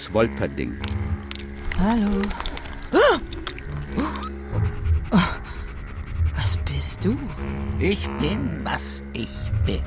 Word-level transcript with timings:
Das 0.00 0.14
Wolperding. 0.14 0.78
Hallo. 1.78 2.22
Oh, 2.90 3.18
was 6.34 6.56
bist 6.64 7.04
du? 7.04 7.14
Ich 7.78 8.08
bin, 8.18 8.60
was 8.64 9.02
ich 9.12 9.28
bin. 9.66 9.82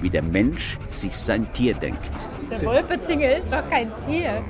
Wie 0.00 0.10
der 0.10 0.22
Mensch 0.22 0.78
sich 0.86 1.16
sein 1.16 1.52
Tier 1.54 1.74
denkt. 1.74 2.12
Der 2.52 2.62
Wolpertinger 2.62 3.34
ist 3.34 3.52
doch 3.52 3.68
kein 3.68 3.90
Tier. 4.06 4.44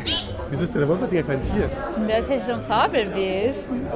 Wieso 0.50 0.64
ist 0.64 0.75
der 0.75 0.86
Wolpertinger 0.86 1.22
kein 1.22 1.42
Tier? 1.42 1.70
Das 2.06 2.28
ist 2.28 2.44
so 2.44 2.53
ein 2.53 2.61
Fabelwesen. 2.61 3.86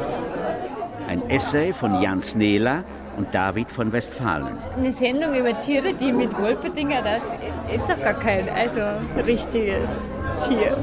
Ein 1.07 1.29
Essay 1.29 1.75
von 1.75 2.01
Jan 2.01 2.23
Snela 2.23 2.85
und 3.17 3.35
David 3.35 3.71
von 3.71 3.93
Westfalen. 3.93 4.59
Eine 4.77 4.93
Sendung 4.93 5.35
über 5.35 5.59
Tiere, 5.59 5.95
die 5.95 6.13
mit 6.13 6.37
Wolpertinger, 6.39 7.03
das 7.03 7.25
ist 7.73 7.89
doch 7.89 8.01
gar 8.01 8.15
kein 8.15 8.49
also 8.49 8.81
richtiges 9.25 10.09
Tier. 10.47 10.77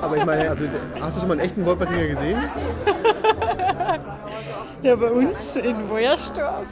Aber 0.00 0.16
ich 0.16 0.24
meine, 0.24 0.50
also, 0.50 0.64
hast 1.00 1.16
du 1.16 1.20
schon 1.20 1.28
mal 1.28 1.38
einen 1.38 1.46
echten 1.46 1.64
Wolpertinger 1.64 2.06
gesehen? 2.08 2.38
Ja, 4.82 4.96
bei 4.96 5.12
uns 5.12 5.54
in 5.54 5.88
Wojerstorf 5.88 6.66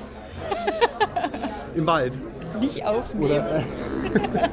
Im 1.77 1.87
Wald? 1.87 2.19
nicht 2.59 2.85
aufnehmen. 2.85 3.33
Oder, 3.33 3.59
äh, 3.59 3.63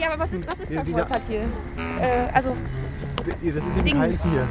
ja, 0.00 0.10
aber 0.12 0.22
was 0.22 0.32
ist, 0.32 0.46
was 0.48 0.58
ist 0.60 0.70
Ja, 0.70 0.80
das 0.80 0.92
Wolpertier? 0.92 1.40
Äh, 2.00 2.32
also, 2.32 2.54
das 3.24 3.36
ist 3.36 3.76
eben 3.86 3.98
kein 3.98 4.18
Tier. 4.18 4.48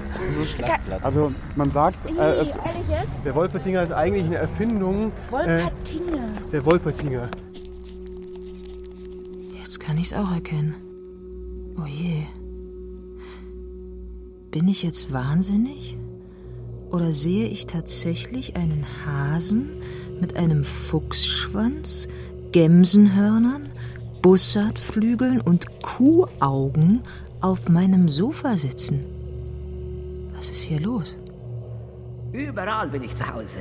Also 1.01 1.31
man 1.55 1.71
sagt, 1.71 1.97
äh, 2.11 2.23
es, 2.35 2.55
ehrlich 2.55 2.87
jetzt? 2.89 3.25
der 3.25 3.33
Wolpertinger 3.35 3.83
ist 3.83 3.91
eigentlich 3.91 4.25
eine 4.25 4.35
Erfindung 4.35 5.11
äh, 5.29 5.31
Wolpertinger. 5.31 6.27
der 6.51 6.65
Wolpertinger. 6.65 7.29
Jetzt 9.57 9.79
kann 9.79 9.97
ich's 9.97 10.13
auch 10.13 10.31
erkennen. 10.33 10.75
Oh 11.79 11.85
je. 11.85 12.23
Bin 14.51 14.67
ich 14.67 14.83
jetzt 14.83 15.11
wahnsinnig? 15.11 15.97
Oder 16.89 17.11
sehe 17.13 17.47
ich 17.47 17.67
tatsächlich 17.67 18.55
einen 18.55 18.85
Hasen 19.05 19.69
mit 20.21 20.35
einem 20.35 20.63
Fuchsschwanz, 20.63 22.07
Gemsenhörnern, 22.53 23.63
Bussardflügeln 24.22 25.41
und 25.41 25.81
Kuhaugen 25.81 27.01
auf 27.41 27.69
meinem 27.69 28.09
Sofa 28.09 28.57
sitzen? 28.57 29.05
Was 30.35 30.50
ist 30.50 30.61
hier 30.63 30.79
los? 30.79 31.17
Überall 32.31 32.89
bin 32.89 33.03
ich 33.03 33.16
zu 33.16 33.27
Hause. 33.33 33.59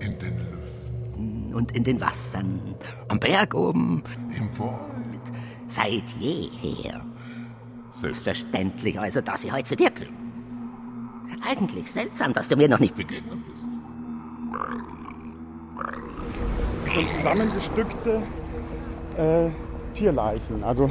In 0.00 0.18
den 0.18 0.36
Lüften, 0.38 1.54
Und 1.54 1.72
in 1.72 1.84
den 1.84 2.00
Wassern. 2.00 2.60
Am 3.08 3.18
Berg 3.18 3.54
oben. 3.54 4.02
im 4.36 4.58
Wald, 4.58 4.80
Seit 5.66 6.04
jeher. 6.20 7.00
selbst 7.92 8.00
Selbstverständlich 8.24 8.98
also, 9.00 9.20
dass 9.20 9.44
ich 9.44 9.52
heute 9.52 9.64
zu 9.64 9.76
dir 9.76 9.90
komme. 9.90 10.08
Eigentlich 11.48 11.90
seltsam, 11.90 12.32
dass 12.32 12.48
du 12.48 12.56
mir 12.56 12.68
noch 12.68 12.80
nicht 12.80 12.96
begegnet 12.96 13.38
bist. 13.46 13.64
sind 16.94 17.10
zusammengestückte 17.18 18.22
äh, 19.16 19.50
Tierleichen, 19.94 20.62
also 20.62 20.90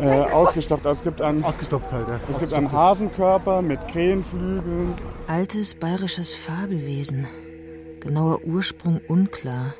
äh, 0.00 0.22
ausgestopft. 0.32 0.86
Also 0.86 0.98
es 0.98 1.04
gibt 1.04 1.22
einen, 1.22 1.44
Ausgestopft 1.44 1.92
halt. 1.92 2.08
Ja. 2.08 2.20
es 2.28 2.38
gibt 2.38 2.52
einen 2.52 2.72
Hasenkörper 2.72 3.62
mit 3.62 3.86
Krähenflügeln. 3.88 4.94
Altes 5.26 5.74
bayerisches 5.74 6.34
Fabelwesen. 6.34 7.26
Genauer 8.00 8.42
Ursprung 8.44 9.00
unklar. 9.06 9.74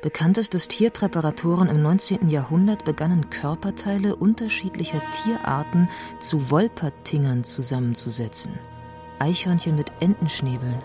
Bekannt 0.00 0.36
ist, 0.36 0.54
dass 0.54 0.66
Tierpräparatoren 0.66 1.68
im 1.68 1.80
19. 1.80 2.28
Jahrhundert 2.28 2.84
begannen, 2.84 3.30
Körperteile 3.30 4.16
unterschiedlicher 4.16 5.00
Tierarten 5.22 5.88
zu 6.18 6.50
Wolpertingern 6.50 7.44
zusammenzusetzen. 7.44 8.58
Eichhörnchen 9.20 9.76
mit 9.76 9.92
Entenschnäbeln 10.00 10.82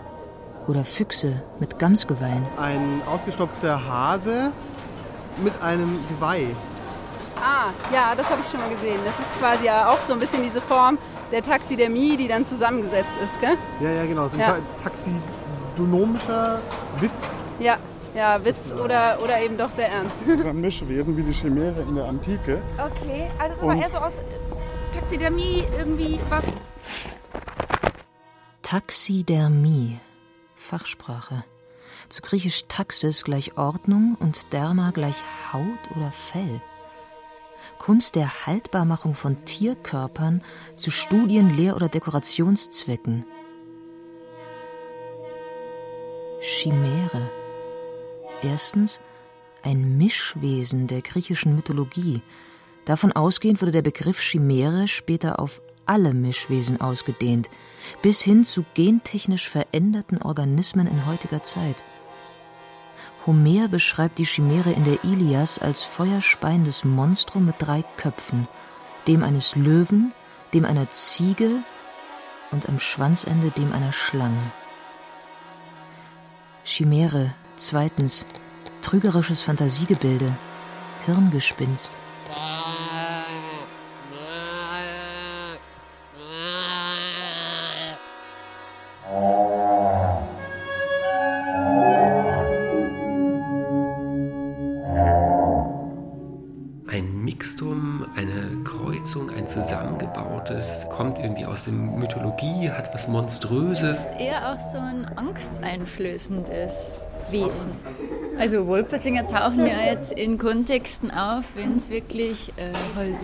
oder 0.68 0.84
Füchse 0.84 1.42
mit 1.58 1.80
Gamsgeweihen. 1.80 2.46
Ein 2.58 3.02
ausgestopfter 3.12 3.84
Hase 3.88 4.52
mit 5.42 5.60
einem 5.62 5.98
Geweih. 6.08 6.46
Ah, 7.40 7.70
ja, 7.92 8.14
das 8.16 8.28
habe 8.30 8.40
ich 8.42 8.48
schon 8.50 8.58
mal 8.60 8.68
gesehen. 8.70 8.98
Das 9.04 9.18
ist 9.18 9.38
quasi 9.38 9.66
ja 9.66 9.90
auch 9.90 10.00
so 10.06 10.12
ein 10.12 10.18
bisschen 10.18 10.42
diese 10.42 10.60
Form 10.60 10.98
der 11.30 11.42
Taxidermie, 11.42 12.16
die 12.16 12.26
dann 12.26 12.44
zusammengesetzt 12.46 13.10
ist, 13.22 13.40
gell? 13.40 13.56
Ja, 13.80 13.90
ja, 13.90 14.06
genau. 14.06 14.26
So 14.28 14.34
ein 14.34 14.40
Ja. 14.40 14.46
ta 14.46 14.58
taxidonomischer 14.82 16.58
Witz. 16.98 17.12
Ja, 17.60 17.76
ja, 18.14 18.44
Witz 18.44 18.72
oder, 18.72 19.18
oder 19.22 19.40
eben 19.40 19.56
doch 19.56 19.70
sehr 19.70 19.88
ernst. 19.90 20.16
Ein 20.46 20.60
Mischwesen 20.60 21.16
wie 21.16 21.22
die 21.22 21.32
Chimäre 21.32 21.82
in 21.82 21.94
der 21.94 22.06
Antike. 22.06 22.60
Okay, 22.78 23.30
also 23.38 23.54
es 23.56 23.62
Und- 23.62 23.68
war 23.68 23.76
eher 23.76 23.90
so 23.90 23.98
aus 23.98 24.14
Taxidermie 24.94 25.64
irgendwie 25.78 26.18
was. 26.30 26.42
Taxidermie. 28.62 29.98
Fachsprache. 30.56 31.44
Zu 32.08 32.22
griechisch 32.22 32.64
Taxis 32.68 33.22
gleich 33.22 33.58
Ordnung 33.58 34.16
und 34.18 34.52
Derma 34.52 34.92
gleich 34.92 35.16
Haut 35.52 35.96
oder 35.96 36.10
Fell. 36.10 36.60
Kunst 37.78 38.14
der 38.16 38.46
Haltbarmachung 38.46 39.14
von 39.14 39.44
Tierkörpern 39.44 40.42
zu 40.74 40.90
Studien-, 40.90 41.56
Lehr- 41.56 41.76
oder 41.76 41.88
Dekorationszwecken. 41.88 43.26
Chimäre. 46.40 47.30
Erstens 48.42 49.00
ein 49.62 49.98
Mischwesen 49.98 50.86
der 50.86 51.02
griechischen 51.02 51.54
Mythologie. 51.56 52.22
Davon 52.84 53.12
ausgehend 53.12 53.60
wurde 53.60 53.72
der 53.72 53.82
Begriff 53.82 54.20
Chimäre 54.20 54.88
später 54.88 55.38
auf 55.40 55.60
alle 55.84 56.14
Mischwesen 56.14 56.80
ausgedehnt, 56.80 57.50
bis 58.02 58.22
hin 58.22 58.44
zu 58.44 58.64
gentechnisch 58.74 59.48
veränderten 59.48 60.22
Organismen 60.22 60.86
in 60.86 61.06
heutiger 61.06 61.42
Zeit. 61.42 61.76
Homer 63.28 63.68
beschreibt 63.68 64.16
die 64.16 64.24
Chimäre 64.24 64.72
in 64.72 64.84
der 64.84 65.04
Ilias 65.04 65.58
als 65.58 65.82
feuerspeiendes 65.82 66.82
Monstrum 66.84 67.44
mit 67.44 67.56
drei 67.58 67.84
Köpfen, 67.98 68.48
dem 69.06 69.22
eines 69.22 69.54
Löwen, 69.54 70.12
dem 70.54 70.64
einer 70.64 70.88
Ziege 70.88 71.50
und 72.52 72.70
am 72.70 72.80
Schwanzende 72.80 73.50
dem 73.50 73.74
einer 73.74 73.92
Schlange. 73.92 74.50
Chimäre, 76.64 77.34
zweitens, 77.56 78.24
trügerisches 78.80 79.42
Fantasiegebilde, 79.42 80.34
Hirngespinst. 81.04 81.92
Ein 89.04 89.44
Zusammengebautes, 99.48 100.86
kommt 100.90 101.18
irgendwie 101.18 101.46
aus 101.46 101.64
der 101.64 101.72
Mythologie, 101.72 102.70
hat 102.70 102.92
was 102.94 103.08
Monströses. 103.08 104.06
Eher 104.18 104.52
auch 104.52 104.60
so 104.60 104.78
ein 104.78 105.06
angsteinflößendes 105.16 106.94
Wesen. 107.30 107.72
Also 108.38 108.66
Wolpertinger 108.66 109.26
tauchen 109.26 109.66
ja 109.66 109.80
jetzt 109.80 110.12
in 110.12 110.38
Kontexten 110.38 111.10
auf, 111.10 111.44
wenn 111.54 111.76
es 111.76 111.90
wirklich 111.90 112.52
äh, 112.56 112.72
halt 112.94 113.16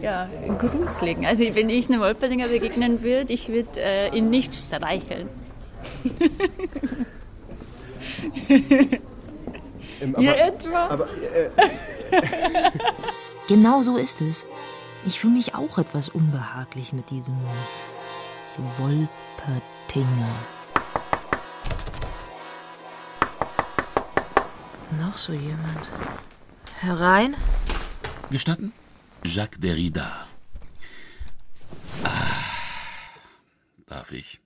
ja, 0.00 0.28
gruseligen. 0.58 1.26
Also 1.26 1.44
wenn 1.54 1.68
ich 1.68 1.88
einem 1.88 2.00
Wolpertinger 2.00 2.48
begegnen 2.48 3.02
würde, 3.02 3.32
ich 3.32 3.48
würde 3.48 3.80
äh, 3.80 4.16
ihn 4.16 4.30
nicht 4.30 4.54
streicheln. 4.54 5.28
Ähm, 10.00 10.16
Ihr 10.18 10.36
etwa? 10.36 10.88
Aber, 10.88 11.04
äh, 11.04 11.50
Genau 13.48 13.82
so 13.82 13.96
ist 13.96 14.20
es. 14.20 14.46
Ich 15.04 15.18
fühle 15.18 15.34
mich 15.34 15.54
auch 15.54 15.78
etwas 15.78 16.08
unbehaglich 16.08 16.92
mit 16.92 17.10
diesem 17.10 17.36
Wolpertinger. 18.78 20.34
Noch 25.00 25.18
so 25.18 25.32
jemand. 25.32 25.86
Herein? 26.80 27.34
Gestatten? 28.30 28.72
Jacques 29.24 29.58
Derrida. 29.60 30.26
Ah, 32.04 32.10
darf 33.86 34.12
ich? 34.12 34.40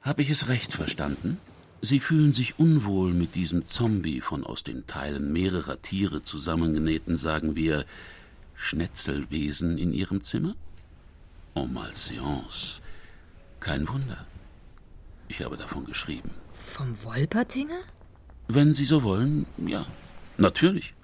Habe 0.00 0.22
ich 0.22 0.30
es 0.30 0.48
recht 0.48 0.72
verstanden? 0.72 1.38
Sie 1.82 2.00
fühlen 2.00 2.32
sich 2.32 2.58
unwohl 2.58 3.12
mit 3.12 3.34
diesem 3.34 3.66
Zombie 3.66 4.20
von 4.20 4.44
aus 4.44 4.64
den 4.64 4.86
Teilen 4.86 5.32
mehrerer 5.32 5.82
Tiere 5.82 6.22
zusammengenähten, 6.22 7.16
sagen 7.16 7.56
wir, 7.56 7.84
Schnetzelwesen 8.56 9.78
in 9.78 9.92
Ihrem 9.92 10.20
Zimmer? 10.20 10.56
En 11.54 11.72
malséance. 11.72 12.80
Kein 13.60 13.88
Wunder. 13.88 14.26
Ich 15.28 15.42
habe 15.42 15.56
davon 15.56 15.84
geschrieben. 15.84 16.30
Vom 16.52 16.96
Wolpertinger? 17.04 17.80
Wenn 18.48 18.74
Sie 18.74 18.84
so 18.84 19.02
wollen, 19.02 19.46
ja, 19.56 19.86
natürlich. 20.36 20.94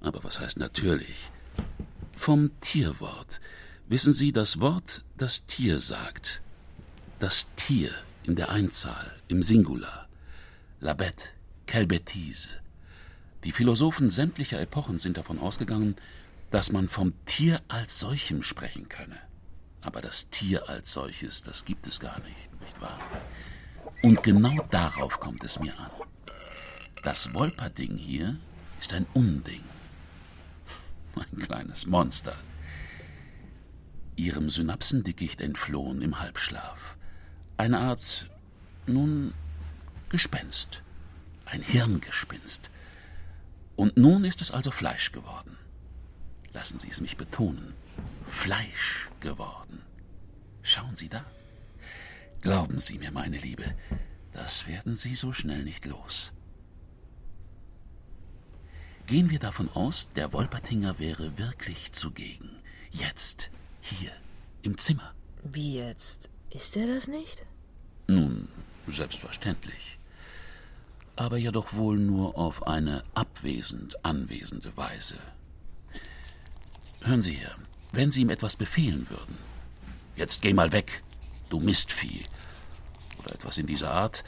Aber 0.00 0.22
was 0.24 0.40
heißt 0.40 0.58
natürlich? 0.58 1.30
Vom 2.16 2.50
Tierwort. 2.60 3.40
Wissen 3.88 4.14
Sie, 4.14 4.32
das 4.32 4.60
Wort, 4.60 5.04
das 5.16 5.46
Tier 5.46 5.78
sagt. 5.78 6.42
Das 7.18 7.46
Tier 7.56 7.90
in 8.24 8.36
der 8.36 8.50
Einzahl, 8.50 9.12
im 9.28 9.42
Singular. 9.42 10.08
La 10.80 10.94
bête, 10.94 11.32
quelle 11.66 11.86
bêtise. 11.86 12.48
Die 13.44 13.52
Philosophen 13.52 14.10
sämtlicher 14.10 14.60
Epochen 14.60 14.98
sind 14.98 15.18
davon 15.18 15.38
ausgegangen, 15.38 15.96
dass 16.54 16.70
man 16.70 16.86
vom 16.86 17.12
Tier 17.24 17.60
als 17.66 17.98
solchem 17.98 18.44
sprechen 18.44 18.88
könne. 18.88 19.18
Aber 19.80 20.00
das 20.00 20.30
Tier 20.30 20.68
als 20.68 20.92
solches, 20.92 21.42
das 21.42 21.64
gibt 21.64 21.88
es 21.88 21.98
gar 21.98 22.20
nicht, 22.20 22.60
nicht 22.60 22.80
wahr? 22.80 23.00
Und 24.04 24.22
genau 24.22 24.64
darauf 24.70 25.18
kommt 25.18 25.42
es 25.42 25.58
mir 25.58 25.76
an. 25.76 25.90
Das 27.02 27.34
Wolperding 27.34 27.96
hier 27.96 28.36
ist 28.80 28.92
ein 28.92 29.04
Unding. 29.14 29.64
Ein 31.16 31.40
kleines 31.40 31.86
Monster. 31.86 32.36
Ihrem 34.14 34.48
Synapsendickicht 34.48 35.40
entflohen 35.40 36.02
im 36.02 36.20
Halbschlaf. 36.20 36.96
Eine 37.56 37.80
Art, 37.80 38.30
nun, 38.86 39.34
Gespenst. 40.08 40.82
Ein 41.46 41.62
Hirngespinst. 41.62 42.70
Und 43.74 43.96
nun 43.96 44.22
ist 44.24 44.40
es 44.40 44.52
also 44.52 44.70
Fleisch 44.70 45.10
geworden. 45.10 45.58
Lassen 46.54 46.78
Sie 46.78 46.88
es 46.88 47.00
mich 47.00 47.16
betonen. 47.16 47.74
Fleisch 48.26 49.10
geworden. 49.20 49.82
Schauen 50.62 50.96
Sie 50.96 51.08
da. 51.08 51.24
Glauben 52.40 52.78
Sie 52.78 52.98
mir, 52.98 53.10
meine 53.10 53.38
Liebe, 53.38 53.74
das 54.32 54.66
werden 54.66 54.96
Sie 54.96 55.14
so 55.14 55.32
schnell 55.32 55.64
nicht 55.64 55.84
los. 55.84 56.32
Gehen 59.06 59.30
wir 59.30 59.38
davon 59.38 59.68
aus, 59.68 60.08
der 60.14 60.32
Wolpertinger 60.32 60.98
wäre 60.98 61.36
wirklich 61.36 61.92
zugegen. 61.92 62.50
Jetzt, 62.90 63.50
hier, 63.80 64.12
im 64.62 64.78
Zimmer. 64.78 65.12
Wie 65.42 65.74
jetzt? 65.74 66.30
Ist 66.50 66.76
er 66.76 66.86
das 66.86 67.08
nicht? 67.08 67.44
Nun, 68.06 68.48
selbstverständlich. 68.86 69.98
Aber 71.16 71.36
ja 71.36 71.50
doch 71.50 71.74
wohl 71.74 71.98
nur 71.98 72.38
auf 72.38 72.66
eine 72.66 73.02
abwesend 73.14 74.04
anwesende 74.04 74.76
Weise. 74.76 75.16
Hören 77.04 77.20
Sie 77.20 77.34
her, 77.34 77.54
wenn 77.92 78.10
Sie 78.10 78.22
ihm 78.22 78.30
etwas 78.30 78.56
befehlen 78.56 79.10
würden, 79.10 79.36
jetzt 80.16 80.40
geh 80.40 80.54
mal 80.54 80.72
weg, 80.72 81.02
du 81.50 81.60
Mistvieh, 81.60 82.24
oder 83.18 83.34
etwas 83.34 83.58
in 83.58 83.66
dieser 83.66 83.90
Art, 83.90 84.24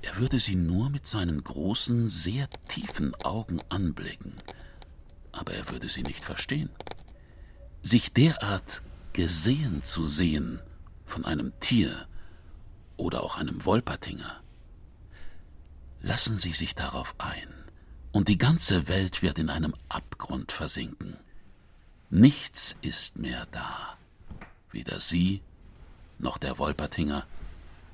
er 0.00 0.16
würde 0.16 0.40
Sie 0.40 0.54
nur 0.54 0.88
mit 0.88 1.06
seinen 1.06 1.44
großen, 1.44 2.08
sehr 2.08 2.48
tiefen 2.66 3.14
Augen 3.16 3.60
anblicken, 3.68 4.32
aber 5.32 5.52
er 5.52 5.68
würde 5.68 5.90
Sie 5.90 6.02
nicht 6.02 6.24
verstehen. 6.24 6.70
Sich 7.82 8.14
derart 8.14 8.80
gesehen 9.12 9.82
zu 9.82 10.02
sehen 10.02 10.60
von 11.04 11.26
einem 11.26 11.52
Tier 11.60 12.08
oder 12.96 13.22
auch 13.22 13.36
einem 13.36 13.66
Wolpertinger, 13.66 14.42
lassen 16.00 16.38
Sie 16.38 16.52
sich 16.54 16.74
darauf 16.74 17.14
ein, 17.18 17.48
und 18.12 18.28
die 18.28 18.38
ganze 18.38 18.88
Welt 18.88 19.20
wird 19.20 19.38
in 19.38 19.50
einem 19.50 19.74
Abgrund 19.90 20.52
versinken. 20.52 21.18
Nichts 22.10 22.76
ist 22.80 23.18
mehr 23.18 23.46
da, 23.50 23.98
weder 24.72 25.00
Sie, 25.00 25.42
noch 26.18 26.38
der 26.38 26.56
Wolpertinger, 26.58 27.26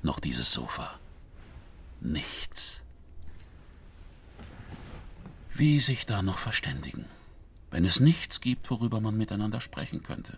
noch 0.03 0.21
dieses 0.21 0.51
Sofa. 0.51 0.99
Nichts. 1.99 2.81
Wie 5.53 5.79
sich 5.79 6.05
da 6.05 6.21
noch 6.21 6.37
verständigen, 6.37 7.05
wenn 7.71 7.83
es 7.83 7.99
nichts 7.99 8.39
gibt, 8.39 8.69
worüber 8.71 9.01
man 9.01 9.17
miteinander 9.17 9.59
sprechen 9.59 10.01
könnte? 10.01 10.37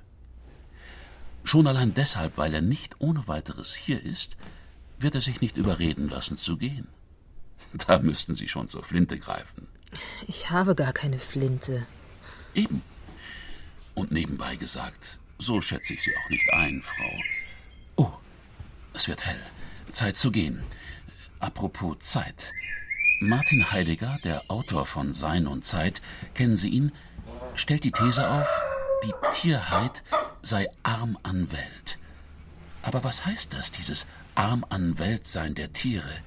Schon 1.44 1.68
allein 1.68 1.94
deshalb, 1.94 2.38
weil 2.38 2.54
er 2.56 2.62
nicht 2.62 3.00
ohne 3.00 3.28
weiteres 3.28 3.76
hier 3.76 4.04
ist, 4.04 4.38
wird 5.00 5.14
er 5.14 5.22
sich 5.22 5.40
nicht 5.40 5.56
überreden 5.56 6.10
lassen 6.10 6.38
zu 6.38 6.58
gehen. 6.58 6.88
Da 7.88 8.00
müssten 8.00 8.34
Sie 8.36 8.48
schon 8.48 8.68
zur 8.68 8.84
Flinte 8.84 9.20
greifen. 9.20 9.68
Ich 10.28 10.50
habe 10.50 10.74
gar 10.74 10.94
keine 10.94 11.20
Flinte. 11.20 11.86
Eben. 12.54 12.82
Und 13.98 14.12
nebenbei 14.12 14.58
gesagt, 14.58 15.18
so 15.40 15.60
schätze 15.60 15.96
ich 15.96 16.04
Sie 16.04 16.16
auch 16.16 16.30
nicht 16.30 16.48
ein, 16.54 16.84
Frau. 16.84 17.20
Oh, 17.96 18.14
es 18.94 19.08
wird 19.08 19.26
hell. 19.26 19.42
Zeit 19.90 20.18
zu 20.18 20.30
gehen. 20.30 20.62
Apropos 21.40 21.98
Zeit. 21.98 22.54
Martin 23.22 23.72
Heidegger, 23.72 24.20
der 24.24 24.52
Autor 24.52 24.86
von 24.86 25.14
Sein 25.14 25.48
und 25.48 25.66
Zeit, 25.66 26.04
kennen 26.36 26.58
Sie 26.58 26.70
ihn, 26.70 26.92
stellt 27.56 27.86
die 27.86 27.92
These 27.92 28.30
auf, 28.30 28.48
die 29.04 29.14
Tierheit 29.32 30.04
sei 30.44 30.68
arm 30.84 31.18
an 31.24 31.52
Welt. 31.52 31.98
Aber 32.84 33.04
was 33.04 33.26
heißt 33.26 33.56
das, 33.56 33.72
dieses 33.72 34.06
arm 34.36 34.64
an 34.70 35.00
Weltsein 35.00 35.56
der 35.56 35.74
Tiere? 35.74 36.22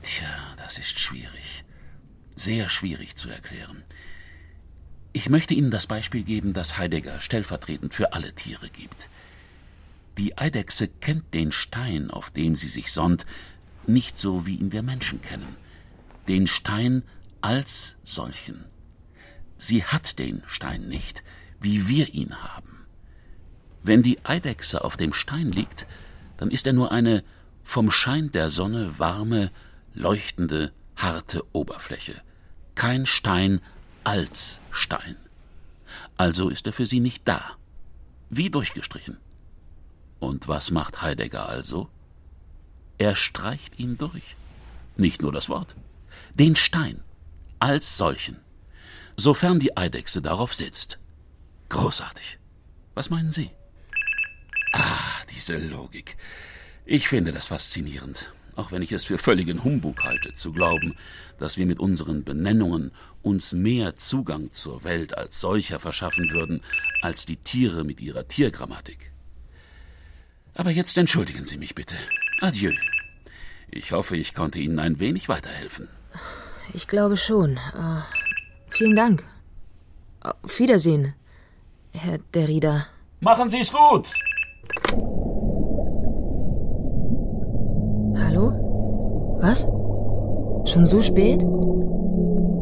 Tja, 0.00 0.34
das 0.56 0.78
ist 0.78 0.98
schwierig. 0.98 1.62
Sehr 2.36 2.70
schwierig 2.70 3.16
zu 3.16 3.28
erklären. 3.28 3.84
Ich 5.16 5.30
möchte 5.30 5.54
Ihnen 5.54 5.70
das 5.70 5.86
Beispiel 5.86 6.24
geben, 6.24 6.52
das 6.52 6.76
Heidegger 6.76 7.20
stellvertretend 7.20 7.94
für 7.94 8.12
alle 8.12 8.34
Tiere 8.34 8.68
gibt. 8.68 9.08
Die 10.18 10.36
Eidechse 10.36 10.88
kennt 10.88 11.32
den 11.32 11.52
Stein, 11.52 12.10
auf 12.10 12.30
dem 12.30 12.54
sie 12.54 12.68
sich 12.68 12.92
sonnt, 12.92 13.24
nicht 13.86 14.18
so, 14.18 14.44
wie 14.44 14.56
ihn 14.56 14.72
wir 14.72 14.82
Menschen 14.82 15.22
kennen. 15.22 15.56
Den 16.28 16.46
Stein 16.46 17.02
als 17.40 17.96
solchen. 18.04 18.66
Sie 19.56 19.84
hat 19.84 20.18
den 20.18 20.42
Stein 20.44 20.86
nicht, 20.86 21.24
wie 21.62 21.88
wir 21.88 22.12
ihn 22.12 22.34
haben. 22.42 22.84
Wenn 23.82 24.02
die 24.02 24.22
Eidechse 24.22 24.84
auf 24.84 24.98
dem 24.98 25.14
Stein 25.14 25.50
liegt, 25.50 25.86
dann 26.36 26.50
ist 26.50 26.66
er 26.66 26.74
nur 26.74 26.92
eine 26.92 27.24
vom 27.64 27.90
Schein 27.90 28.32
der 28.32 28.50
Sonne 28.50 28.98
warme, 28.98 29.50
leuchtende, 29.94 30.74
harte 30.94 31.42
Oberfläche. 31.54 32.20
Kein 32.74 33.06
Stein 33.06 33.62
als 34.06 34.60
Stein. 34.70 35.16
Also 36.16 36.48
ist 36.48 36.66
er 36.66 36.72
für 36.72 36.86
sie 36.86 37.00
nicht 37.00 37.26
da. 37.26 37.56
Wie 38.30 38.50
durchgestrichen. 38.50 39.18
Und 40.20 40.46
was 40.46 40.70
macht 40.70 41.02
Heidegger 41.02 41.48
also? 41.48 41.88
Er 42.98 43.16
streicht 43.16 43.78
ihn 43.80 43.98
durch. 43.98 44.36
Nicht 44.96 45.22
nur 45.22 45.32
das 45.32 45.48
Wort. 45.48 45.74
Den 46.34 46.54
Stein 46.54 47.02
als 47.58 47.96
solchen. 47.96 48.38
sofern 49.16 49.58
die 49.58 49.76
Eidechse 49.76 50.22
darauf 50.22 50.54
sitzt. 50.54 50.98
Großartig. 51.68 52.38
Was 52.94 53.10
meinen 53.10 53.32
Sie? 53.32 53.50
Ah, 54.72 55.24
diese 55.30 55.56
Logik. 55.56 56.16
Ich 56.84 57.08
finde 57.08 57.32
das 57.32 57.46
faszinierend, 57.46 58.32
auch 58.56 58.72
wenn 58.72 58.82
ich 58.82 58.92
es 58.92 59.04
für 59.04 59.18
völligen 59.18 59.62
Humbug 59.62 60.02
halte, 60.02 60.32
zu 60.32 60.52
glauben, 60.52 60.96
dass 61.38 61.56
wir 61.56 61.66
mit 61.66 61.78
unseren 61.78 62.24
Benennungen 62.24 62.90
uns 63.22 63.52
mehr 63.52 63.96
Zugang 63.96 64.50
zur 64.50 64.82
Welt 64.82 65.16
als 65.16 65.40
solcher 65.40 65.78
verschaffen 65.78 66.30
würden, 66.30 66.62
als 67.02 67.26
die 67.26 67.36
Tiere 67.36 67.84
mit 67.84 68.00
ihrer 68.00 68.26
Tiergrammatik. 68.26 69.12
Aber 70.54 70.70
jetzt 70.70 70.96
entschuldigen 70.96 71.44
Sie 71.44 71.58
mich 71.58 71.74
bitte. 71.74 71.96
Adieu. 72.40 72.72
Ich 73.70 73.92
hoffe, 73.92 74.16
ich 74.16 74.34
konnte 74.34 74.58
Ihnen 74.58 74.78
ein 74.78 74.98
wenig 74.98 75.28
weiterhelfen. 75.28 75.88
Ich 76.72 76.86
glaube 76.86 77.16
schon. 77.16 77.58
Uh, 77.76 78.00
vielen 78.70 78.96
Dank. 78.96 79.24
Auf 80.20 80.58
Wiedersehen, 80.58 81.14
Herr 81.92 82.18
Derrida. 82.34 82.86
Machen 83.20 83.50
Sie 83.50 83.60
es 83.60 83.72
gut! 83.72 84.14
Hallo? 88.24 88.52
Was? 89.40 89.66
Schon 90.64 90.86
so 90.86 91.02
spät? 91.02 91.42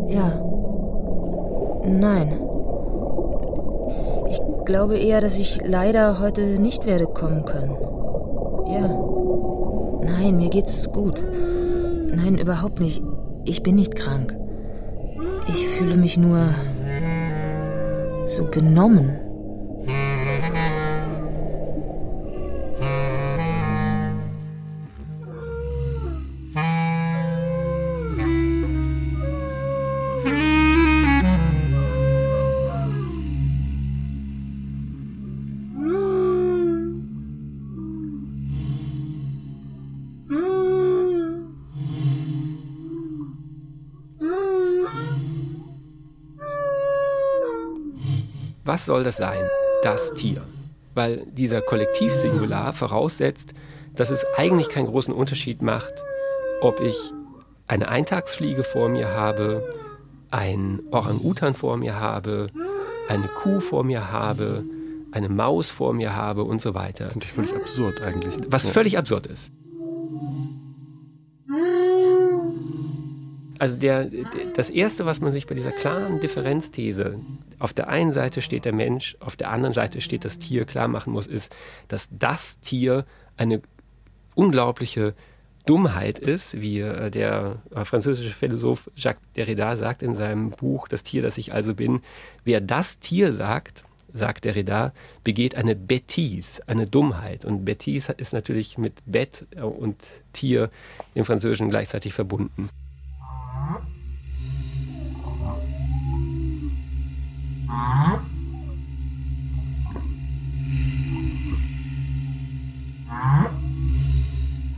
Ja. 0.08 0.32
Nein. 1.86 2.32
Ich 4.28 4.40
glaube 4.64 4.98
eher, 4.98 5.20
dass 5.20 5.38
ich 5.38 5.60
leider 5.66 6.20
heute 6.20 6.58
nicht 6.58 6.86
werde 6.86 7.06
kommen 7.06 7.44
können. 7.44 7.76
Ja. 8.66 8.88
Nein, 10.04 10.36
mir 10.36 10.50
geht's 10.50 10.90
gut. 10.92 11.24
Nein, 12.14 12.38
überhaupt 12.38 12.80
nicht. 12.80 13.02
Ich 13.44 13.62
bin 13.62 13.76
nicht 13.76 13.94
krank. 13.94 14.36
Ich 15.48 15.68
fühle 15.68 15.96
mich 15.96 16.16
nur 16.16 16.48
so 18.26 18.44
genommen. 18.50 19.23
Was 48.84 48.88
soll 48.88 49.02
das 49.02 49.16
sein? 49.16 49.48
Das 49.82 50.12
Tier. 50.12 50.42
Weil 50.92 51.24
dieser 51.32 51.62
Kollektivsingular 51.62 52.74
voraussetzt, 52.74 53.54
dass 53.94 54.10
es 54.10 54.26
eigentlich 54.36 54.68
keinen 54.68 54.88
großen 54.88 55.14
Unterschied 55.14 55.62
macht, 55.62 55.94
ob 56.60 56.80
ich 56.80 56.94
eine 57.66 57.88
Eintagsfliege 57.88 58.62
vor 58.62 58.90
mir 58.90 59.08
habe, 59.08 59.66
ein 60.30 60.80
Orang-Utan 60.90 61.54
vor 61.54 61.78
mir 61.78 61.98
habe, 61.98 62.48
eine 63.08 63.26
Kuh 63.28 63.60
vor 63.60 63.84
mir 63.84 64.12
habe, 64.12 64.64
eine 65.12 65.30
Maus 65.30 65.70
vor 65.70 65.94
mir 65.94 66.14
habe 66.14 66.44
und 66.44 66.60
so 66.60 66.74
weiter. 66.74 67.04
Das 67.04 67.12
ist 67.12 67.16
natürlich 67.16 67.32
völlig 67.32 67.54
absurd 67.54 68.02
eigentlich. 68.02 68.34
Was 68.48 68.64
ja. 68.64 68.70
völlig 68.72 68.98
absurd 68.98 69.26
ist. 69.28 69.50
Also 73.58 73.78
der, 73.78 74.10
das 74.54 74.70
Erste, 74.70 75.06
was 75.06 75.20
man 75.20 75.32
sich 75.32 75.46
bei 75.46 75.54
dieser 75.54 75.72
klaren 75.72 76.20
Differenzthese, 76.20 77.18
auf 77.58 77.72
der 77.72 77.88
einen 77.88 78.12
Seite 78.12 78.42
steht 78.42 78.64
der 78.64 78.72
Mensch, 78.72 79.16
auf 79.20 79.36
der 79.36 79.50
anderen 79.50 79.72
Seite 79.72 80.00
steht 80.00 80.24
das 80.24 80.38
Tier, 80.38 80.64
klar 80.64 80.88
machen 80.88 81.12
muss, 81.12 81.26
ist, 81.26 81.54
dass 81.88 82.08
das 82.10 82.58
Tier 82.60 83.04
eine 83.36 83.62
unglaubliche 84.34 85.14
Dummheit 85.66 86.18
ist, 86.18 86.60
wie 86.60 86.80
äh, 86.80 87.10
der 87.10 87.62
äh, 87.74 87.84
französische 87.84 88.34
Philosoph 88.34 88.90
Jacques 88.96 89.22
Derrida 89.34 89.76
sagt 89.76 90.02
in 90.02 90.14
seinem 90.14 90.50
Buch 90.50 90.88
Das 90.88 91.02
Tier, 91.02 91.22
das 91.22 91.38
ich 91.38 91.54
also 91.54 91.74
bin. 91.74 92.00
Wer 92.44 92.60
das 92.60 92.98
Tier 92.98 93.32
sagt, 93.32 93.84
sagt 94.12 94.44
Derrida, 94.44 94.92
begeht 95.24 95.54
eine 95.54 95.74
Bêtise, 95.74 96.60
eine 96.66 96.86
Dummheit. 96.86 97.44
Und 97.44 97.66
Bêtise 97.66 98.12
ist 98.16 98.32
natürlich 98.32 98.78
mit 98.78 98.94
Bett 99.06 99.46
und 99.60 99.96
Tier 100.32 100.70
im 101.14 101.24
Französischen 101.24 101.70
gleichzeitig 101.70 102.12
verbunden. 102.12 102.68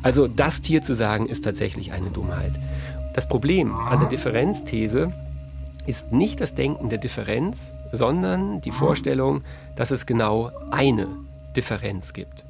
Also 0.03 0.29
das 0.29 0.61
Tier 0.61 0.83
zu 0.83 0.95
sagen, 0.95 1.27
ist 1.27 1.43
tatsächlich 1.43 1.91
eine 1.91 2.11
Dummheit. 2.11 2.53
Das 3.13 3.29
Problem 3.29 3.75
an 3.75 3.99
der 3.99 4.09
Differenzthese 4.09 5.13
ist 5.85 6.13
nicht 6.13 6.41
das 6.41 6.55
Denken 6.55 6.91
der 6.91 6.99
Differenz, 6.99 7.73
sondern 7.91 8.61
die 8.61 8.71
Vorstellung, 8.71 9.43
dass 9.75 9.91
es 9.91 10.07
genau 10.07 10.53
eine 10.71 11.09
Differenz 11.57 12.13
gibt. 12.13 12.45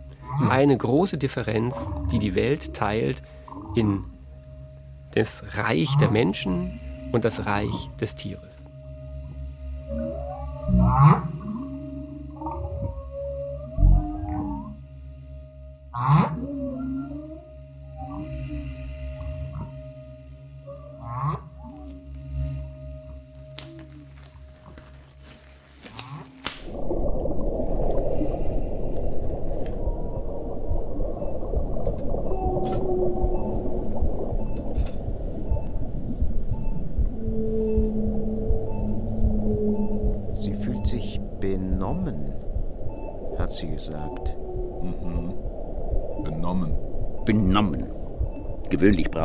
Eine 0.50 0.76
große 0.76 1.16
Differenz, 1.16 1.76
die 2.12 2.19
die 2.19 2.35
Welt 2.35 2.75
teilt 2.75 3.23
in 3.75 4.05
das 5.16 5.42
Reich 5.56 5.96
der 5.96 6.11
Menschen 6.11 6.78
und 7.11 7.25
das 7.25 7.46
Reich 7.46 7.88
des 7.99 8.14
Tieres. 8.16 8.62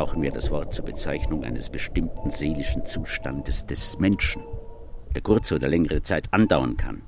Gewöhnlich 0.02 0.14
brauchen 0.14 0.22
wir 0.22 0.32
das 0.32 0.50
Wort 0.50 0.74
zur 0.74 0.84
Bezeichnung 0.84 1.44
eines 1.44 1.70
bestimmten 1.70 2.30
seelischen 2.30 2.84
Zustandes 2.86 3.66
des 3.66 3.98
Menschen, 4.00 4.42
der 5.14 5.22
kurze 5.22 5.54
oder 5.54 5.68
längere 5.68 6.02
Zeit 6.02 6.32
andauern 6.32 6.76
kann. 6.76 7.02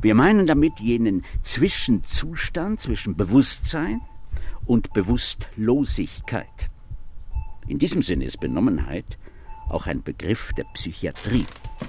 Wir 0.00 0.14
meinen 0.14 0.46
damit 0.46 0.78
jenen 0.78 1.24
Zwischenzustand 1.42 2.80
zwischen 2.80 3.16
Bewusstsein 3.16 4.02
und 4.66 4.92
Bewusstlosigkeit. 4.92 6.70
In 7.66 7.80
diesem 7.80 8.02
Sinne 8.02 8.24
ist 8.24 8.38
Benommenheit 8.38 9.18
auch 9.68 9.86
ein 9.86 10.02
Begriff 10.02 10.52
der 10.56 10.64
Psychiatrie. 10.74 11.46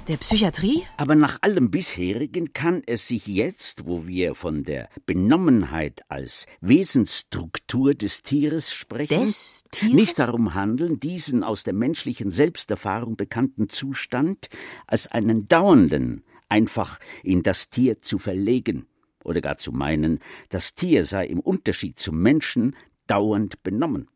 Der 0.08 0.18
Psychiatrie? 0.18 0.84
Aber 0.98 1.16
nach 1.16 1.42
allem 1.42 1.72
bisherigen 1.72 2.54
kann 2.54 2.82
es 2.86 3.08
sich 3.08 3.28
jetzt, 3.28 3.86
wo 3.86 4.06
wir 4.06 4.36
von 4.36 4.64
der 4.64 4.90
Benommenheit 5.06 6.02
als 6.10 6.46
Wesensstruktur 6.62 7.94
des 7.94 8.24
Tieres 8.24 8.74
sprechen, 8.74 9.22
des 9.22 9.64
Tieres? 9.72 9.94
nicht 9.94 10.20
darum 10.20 10.54
handeln, 10.54 11.00
diesen 11.00 11.44
aus 11.44 11.64
der 11.64 11.74
menschlichen 11.74 12.30
Selbsterfahrung 12.30 13.16
bekannten 13.16 13.70
Zustand 13.70 14.50
als 14.88 15.08
einen 15.08 15.48
dauernden 15.48 16.24
einfach 16.50 17.00
in 17.24 17.44
das 17.44 17.70
Tier 17.70 18.00
zu 18.00 18.18
verlegen 18.18 18.88
oder 19.24 19.42
gar 19.42 19.58
zu 19.58 19.72
meinen, 19.72 20.20
das 20.50 20.74
Tier 20.76 21.04
sei 21.06 21.26
im 21.26 21.40
Unterschied 21.40 22.00
zum 22.00 22.22
Menschen 22.22 22.76
dauernd 23.08 23.64
benommen 23.64 24.10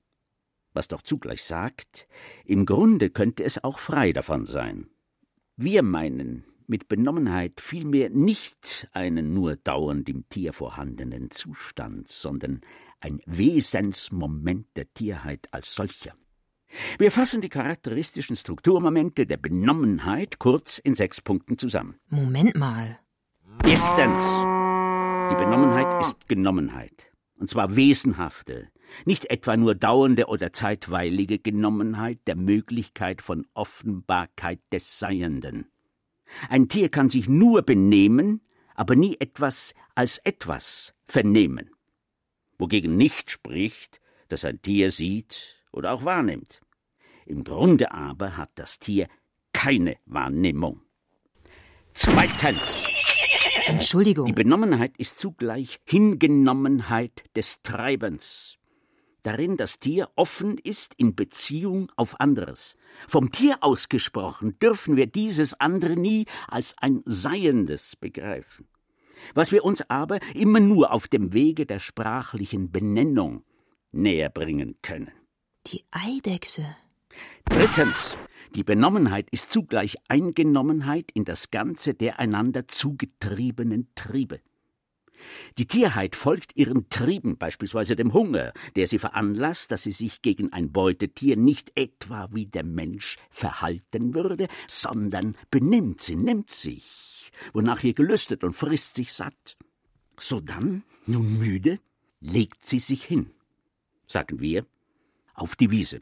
was 0.74 0.88
doch 0.88 1.02
zugleich 1.02 1.44
sagt, 1.44 2.08
im 2.46 2.66
Grunde 2.66 3.10
könnte 3.10 3.44
es 3.44 3.64
auch 3.64 3.80
frei 3.80 4.12
davon 4.12 4.46
sein. 4.46 4.90
Wir 5.58 5.84
meinen 5.84 6.46
mit 6.68 6.88
Benommenheit 6.88 7.60
vielmehr 7.60 8.10
nicht 8.10 8.88
einen 8.94 9.34
nur 9.34 9.58
dauernd 9.58 10.08
im 10.08 10.28
Tier 10.30 10.54
vorhandenen 10.54 11.30
Zustand, 11.30 12.08
sondern 12.08 12.62
ein 13.02 13.20
Wesensmoment 13.26 14.68
der 14.78 14.92
Tierheit 14.94 15.50
als 15.52 15.76
solcher. 15.76 16.14
Wir 16.98 17.12
fassen 17.12 17.42
die 17.42 17.50
charakteristischen 17.50 18.38
Strukturmomente 18.38 19.28
der 19.28 19.36
Benommenheit 19.38 20.40
kurz 20.40 20.78
in 20.78 20.94
sechs 20.94 21.20
Punkten 21.20 21.58
zusammen. 21.58 21.96
Moment 22.08 22.56
mal. 22.56 23.00
Erstens. 23.66 24.24
Die 25.32 25.36
Benommenheit 25.36 26.02
ist 26.02 26.30
Genommenheit. 26.30 27.12
Und 27.38 27.50
zwar 27.50 27.76
wesenhafte, 27.76 28.70
nicht 29.06 29.30
etwa 29.30 29.58
nur 29.58 29.76
dauernde 29.76 30.28
oder 30.28 30.52
zeitweilige 30.52 31.40
Genommenheit 31.40 32.20
der 32.28 32.36
Möglichkeit 32.36 33.22
von 33.22 33.48
Offenbarkeit 33.54 34.60
des 34.72 35.00
Seienden. 35.00 35.68
Ein 36.50 36.70
Tier 36.70 36.90
kann 36.90 37.10
sich 37.10 37.28
nur 37.28 37.62
benehmen, 37.62 38.42
aber 38.76 38.96
nie 38.96 39.18
etwas 39.20 39.74
als 39.96 40.18
etwas 40.20 40.94
vernehmen. 41.08 41.72
Wogegen 42.58 42.96
nicht 42.96 43.32
spricht, 43.32 44.00
dass 44.30 44.46
ein 44.46 44.62
Tier 44.62 44.92
sieht 44.92 45.62
oder 45.72 45.92
auch 45.92 46.06
wahrnimmt. 46.06 46.62
Im 47.26 47.44
Grunde 47.44 47.92
aber 47.92 48.38
hat 48.38 48.52
das 48.56 48.80
Tier 48.80 49.08
keine 49.54 49.98
Wahrnehmung. 50.06 50.82
Zweitens. 51.94 52.88
Entschuldigung. 53.68 54.26
Die 54.26 54.34
Benommenheit 54.34 54.98
ist 54.98 55.20
zugleich 55.20 55.80
Hingenommenheit 55.86 57.24
des 57.36 57.62
Treibens. 57.62 58.58
Darin 59.24 59.56
das 59.56 59.78
Tier 59.78 60.10
offen 60.16 60.58
ist 60.58 60.96
in 60.96 61.16
Beziehung 61.16 61.92
auf 61.96 62.20
anderes. 62.20 62.76
Vom 63.08 63.32
Tier 63.32 63.58
ausgesprochen 63.62 64.58
dürfen 64.60 64.96
wir 64.96 65.06
dieses 65.06 65.60
andere 65.60 65.96
nie 65.96 66.26
als 66.48 66.76
ein 66.80 67.04
Seiendes 67.06 67.96
begreifen. 67.96 68.68
Was 69.36 69.52
wir 69.52 69.64
uns 69.64 69.88
aber 69.90 70.20
immer 70.34 70.60
nur 70.60 70.92
auf 70.92 71.08
dem 71.08 71.34
Wege 71.34 71.68
der 71.68 71.80
sprachlichen 71.80 72.72
Benennung 72.72 73.44
näher 73.92 74.30
bringen 74.30 74.78
können. 74.82 75.12
Die 75.68 75.84
Eidechse. 75.92 76.76
Drittens. 77.46 78.18
Die 78.56 78.64
Benommenheit 78.64 79.30
ist 79.32 79.52
zugleich 79.52 79.96
Eingenommenheit 80.10 81.12
in 81.14 81.24
das 81.24 81.52
Ganze 81.52 81.94
der 81.94 82.20
einander 82.20 82.68
zugetriebenen 82.68 83.90
Triebe. 83.96 84.42
Die 85.58 85.68
Tierheit 85.68 86.16
folgt 86.16 86.56
ihren 86.56 86.90
Trieben, 86.90 87.38
beispielsweise 87.38 87.96
dem 87.96 88.14
Hunger, 88.14 88.54
der 88.76 88.88
sie 88.88 89.00
veranlasst, 89.00 89.72
dass 89.72 89.84
sie 89.84 89.92
sich 89.92 90.22
gegen 90.22 90.54
ein 90.54 90.72
Beutetier 90.72 91.36
nicht 91.36 91.72
etwa 91.76 92.30
wie 92.32 92.46
der 92.46 92.64
Mensch 92.64 93.18
verhalten 93.30 94.14
würde, 94.14 94.48
sondern 94.68 95.36
benimmt 95.50 96.02
sie, 96.02 96.16
nimmt 96.16 96.52
sich, 96.52 97.32
wonach 97.54 97.84
ihr 97.84 97.94
gelüstet 97.94 98.44
und 98.44 98.54
frisst 98.54 98.96
sich 98.96 99.14
satt. 99.14 99.58
Sodann, 100.18 100.84
nun 101.06 101.40
müde, 101.40 101.80
legt 102.20 102.66
sie 102.66 102.80
sich 102.80 103.04
hin, 103.04 103.32
sagen 104.08 104.40
wir, 104.40 104.66
auf 105.34 105.56
die 105.56 105.72
Wiese. 105.72 106.02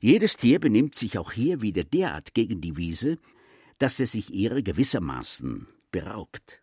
Jedes 0.00 0.36
Tier 0.36 0.60
benimmt 0.60 0.94
sich 0.94 1.18
auch 1.18 1.32
hier 1.32 1.60
wieder 1.60 1.82
derart 1.82 2.34
gegen 2.34 2.60
die 2.60 2.76
Wiese, 2.76 3.18
dass 3.78 3.98
es 4.00 4.12
sich 4.12 4.32
ihrer 4.32 4.62
gewissermaßen 4.62 5.66
beraubt, 5.90 6.62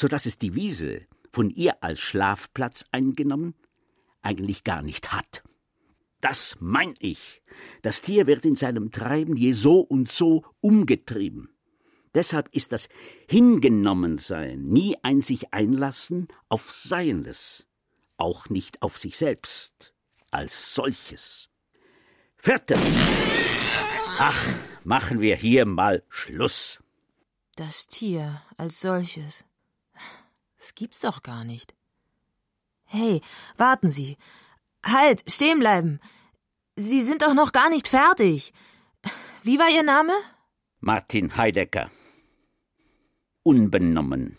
so 0.00 0.08
dass 0.08 0.24
es 0.24 0.38
die 0.38 0.54
Wiese, 0.54 1.02
von 1.30 1.50
ihr 1.50 1.84
als 1.84 2.00
Schlafplatz 2.00 2.86
eingenommen, 2.90 3.54
eigentlich 4.22 4.64
gar 4.64 4.80
nicht 4.80 5.12
hat. 5.12 5.42
Das 6.22 6.56
mein 6.58 6.94
ich. 7.00 7.42
Das 7.82 8.00
Tier 8.00 8.26
wird 8.26 8.46
in 8.46 8.56
seinem 8.56 8.92
Treiben 8.92 9.36
je 9.36 9.52
so 9.52 9.80
und 9.80 10.10
so 10.10 10.44
umgetrieben. 10.60 11.50
Deshalb 12.14 12.48
ist 12.52 12.72
das 12.72 12.88
Hingenommensein 13.28 14.64
nie 14.64 14.96
ein 15.02 15.20
sich 15.20 15.52
einlassen 15.52 16.28
auf 16.48 16.72
Seiendes, 16.72 17.66
auch 18.16 18.48
nicht 18.48 18.82
auf 18.82 18.98
sich 18.98 19.16
selbst 19.18 19.94
als 20.30 20.74
solches. 20.74 21.50
Viertens. 22.36 22.80
Ach, 24.18 24.46
machen 24.82 25.20
wir 25.20 25.36
hier 25.36 25.66
mal 25.66 26.02
Schluss. 26.08 26.82
Das 27.56 27.86
Tier 27.86 28.42
als 28.56 28.80
solches. 28.80 29.44
Das 30.60 30.74
gibt's 30.74 31.00
doch 31.00 31.22
gar 31.22 31.44
nicht. 31.44 31.74
Hey, 32.84 33.22
warten 33.56 33.90
Sie. 33.90 34.18
Halt, 34.84 35.24
stehen 35.26 35.58
bleiben. 35.58 36.00
Sie 36.76 37.00
sind 37.00 37.22
doch 37.22 37.32
noch 37.32 37.52
gar 37.52 37.70
nicht 37.70 37.88
fertig. 37.88 38.52
Wie 39.42 39.58
war 39.58 39.70
Ihr 39.70 39.82
Name? 39.82 40.12
Martin 40.80 41.34
Heidegger. 41.36 41.90
Unbenommen. 43.42 44.36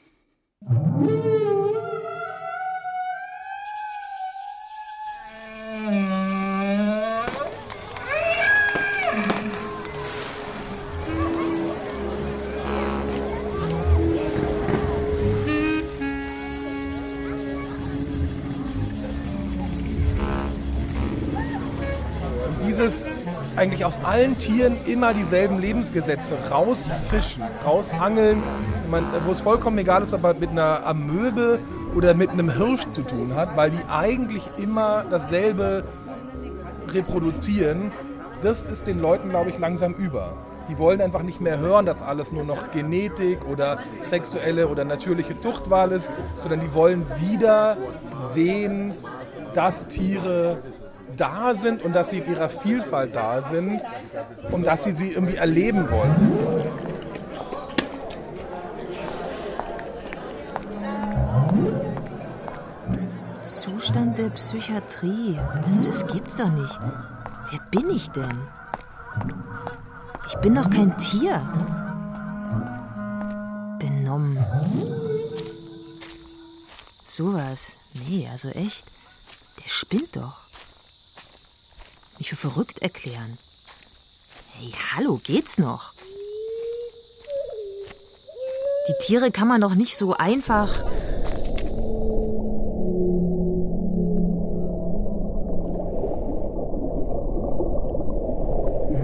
Eigentlich 23.82 23.86
aus 23.86 24.04
allen 24.04 24.38
Tieren 24.38 24.78
immer 24.86 25.14
dieselben 25.14 25.60
Lebensgesetze 25.60 26.36
rausfischen, 26.50 27.44
rausangeln, 27.66 28.44
man, 28.90 29.06
wo 29.26 29.32
es 29.32 29.42
vollkommen 29.42 29.78
egal 29.78 30.04
ist, 30.04 30.14
ob 30.14 30.24
er 30.24 30.34
mit 30.36 30.50
einer 30.52 30.86
Amöbe 30.86 31.60
oder 31.96 32.14
mit 32.14 32.30
einem 32.30 32.52
Hirsch 32.52 32.90
zu 32.92 33.02
tun 33.02 33.36
hat, 33.36 33.56
weil 33.58 33.72
die 33.72 33.84
eigentlich 33.90 34.44
immer 34.58 35.06
dasselbe 35.10 35.84
reproduzieren. 36.90 37.92
Das 38.42 38.64
ist 38.64 38.88
den 38.88 39.00
Leuten, 39.00 39.30
glaube 39.30 39.50
ich, 39.50 39.58
langsam 39.58 39.94
über. 39.94 40.34
Die 40.68 40.78
wollen 40.78 41.02
einfach 41.02 41.24
nicht 41.24 41.42
mehr 41.42 41.58
hören, 41.60 41.86
dass 41.86 42.02
alles 42.02 42.32
nur 42.32 42.44
noch 42.44 42.72
Genetik 42.72 43.46
oder 43.48 43.80
sexuelle 44.02 44.68
oder 44.68 44.86
natürliche 44.86 45.38
Zuchtwahl 45.38 45.92
ist, 45.92 46.12
sondern 46.40 46.62
die 46.62 46.74
wollen 46.74 47.06
wieder 47.20 47.78
sehen, 48.16 48.94
dass 49.54 49.88
Tiere 49.88 50.60
da 51.16 51.54
sind 51.54 51.82
und 51.84 51.94
dass 51.94 52.10
sie 52.10 52.20
in 52.20 52.32
ihrer 52.32 52.50
Vielfalt 52.50 53.16
da 53.16 53.42
sind 53.42 53.82
und 54.52 54.66
dass 54.66 54.84
sie 54.84 54.92
sie 54.92 55.12
irgendwie 55.12 55.36
erleben 55.36 55.90
wollen. 55.90 56.62
Zustand 63.44 64.18
der 64.18 64.30
Psychiatrie. 64.30 65.38
Also 65.66 65.82
das 65.84 66.08
gibt's 66.08 66.38
doch 66.38 66.52
nicht. 66.52 66.80
Wer 67.50 67.60
bin 67.72 67.90
ich 67.90 68.10
denn? 68.10 68.48
Ich 70.28 70.36
bin 70.38 70.56
doch 70.56 70.70
kein 70.70 70.98
Tier. 70.98 71.42
Benommen. 73.80 74.38
Sowas. 77.06 77.74
Nee, 78.08 78.30
also 78.32 78.50
echt. 78.50 78.86
Der 79.62 79.68
spinnt 79.68 80.16
doch. 80.16 80.41
Mich 82.22 82.30
für 82.30 82.36
verrückt 82.36 82.84
erklären. 82.84 83.40
Hey, 84.52 84.72
hallo, 84.94 85.20
geht's 85.24 85.58
noch? 85.58 85.96
Die 88.88 88.94
Tiere 89.04 89.32
kann 89.32 89.48
man 89.48 89.60
doch 89.60 89.74
nicht 89.74 89.98
so 89.98 90.14
einfach. 90.14 90.84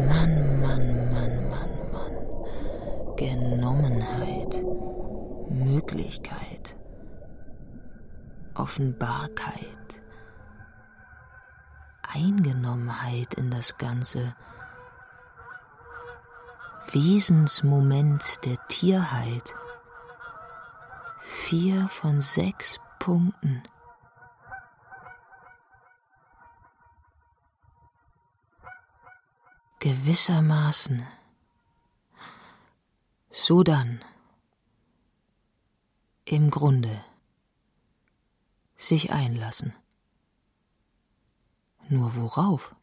Mann, 0.08 0.62
Mann, 0.62 1.12
Mann, 1.12 1.50
Mann, 1.50 1.92
Mann. 1.92 3.16
Genommenheit. 3.16 4.64
Möglichkeit. 5.50 6.78
Offenbarkeit. 8.54 9.77
Eingenommenheit 12.18 13.36
in 13.36 13.52
das 13.52 13.78
Ganze. 13.78 14.36
Wesensmoment 16.92 18.44
der 18.44 18.58
Tierheit. 18.68 19.54
Vier 21.22 21.88
von 21.90 22.22
sechs 22.22 22.80
Punkten. 22.98 23.62
Gewissermaßen. 29.80 31.06
So 33.30 33.62
dann. 33.62 34.04
Im 36.26 36.50
Grunde. 36.50 37.04
Sich 38.76 39.12
einlassen. 39.12 39.76
Nur 41.90 42.14
worauf? 42.16 42.76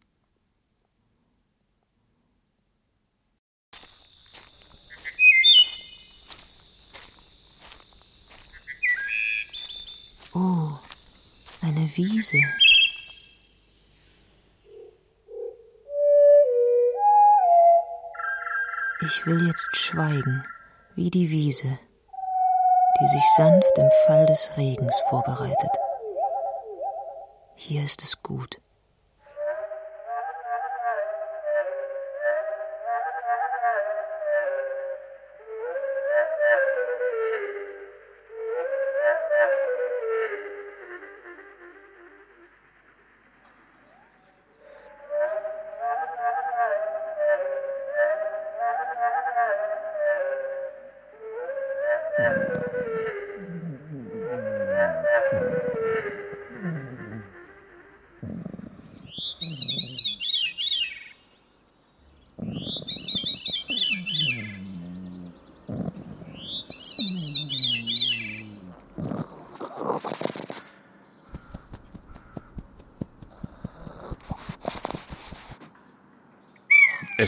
Oh, 10.34 10.78
eine 11.60 11.90
Wiese. 11.96 12.38
Ich 19.02 19.26
will 19.26 19.46
jetzt 19.46 19.68
schweigen, 19.76 20.46
wie 20.94 21.10
die 21.10 21.30
Wiese, 21.30 21.78
die 23.00 23.08
sich 23.08 23.24
sanft 23.36 23.76
im 23.76 23.90
Fall 24.06 24.24
des 24.24 24.50
Regens 24.56 24.98
vorbereitet. 25.10 25.70
Hier 27.54 27.84
ist 27.84 28.02
es 28.02 28.22
gut. 28.22 28.63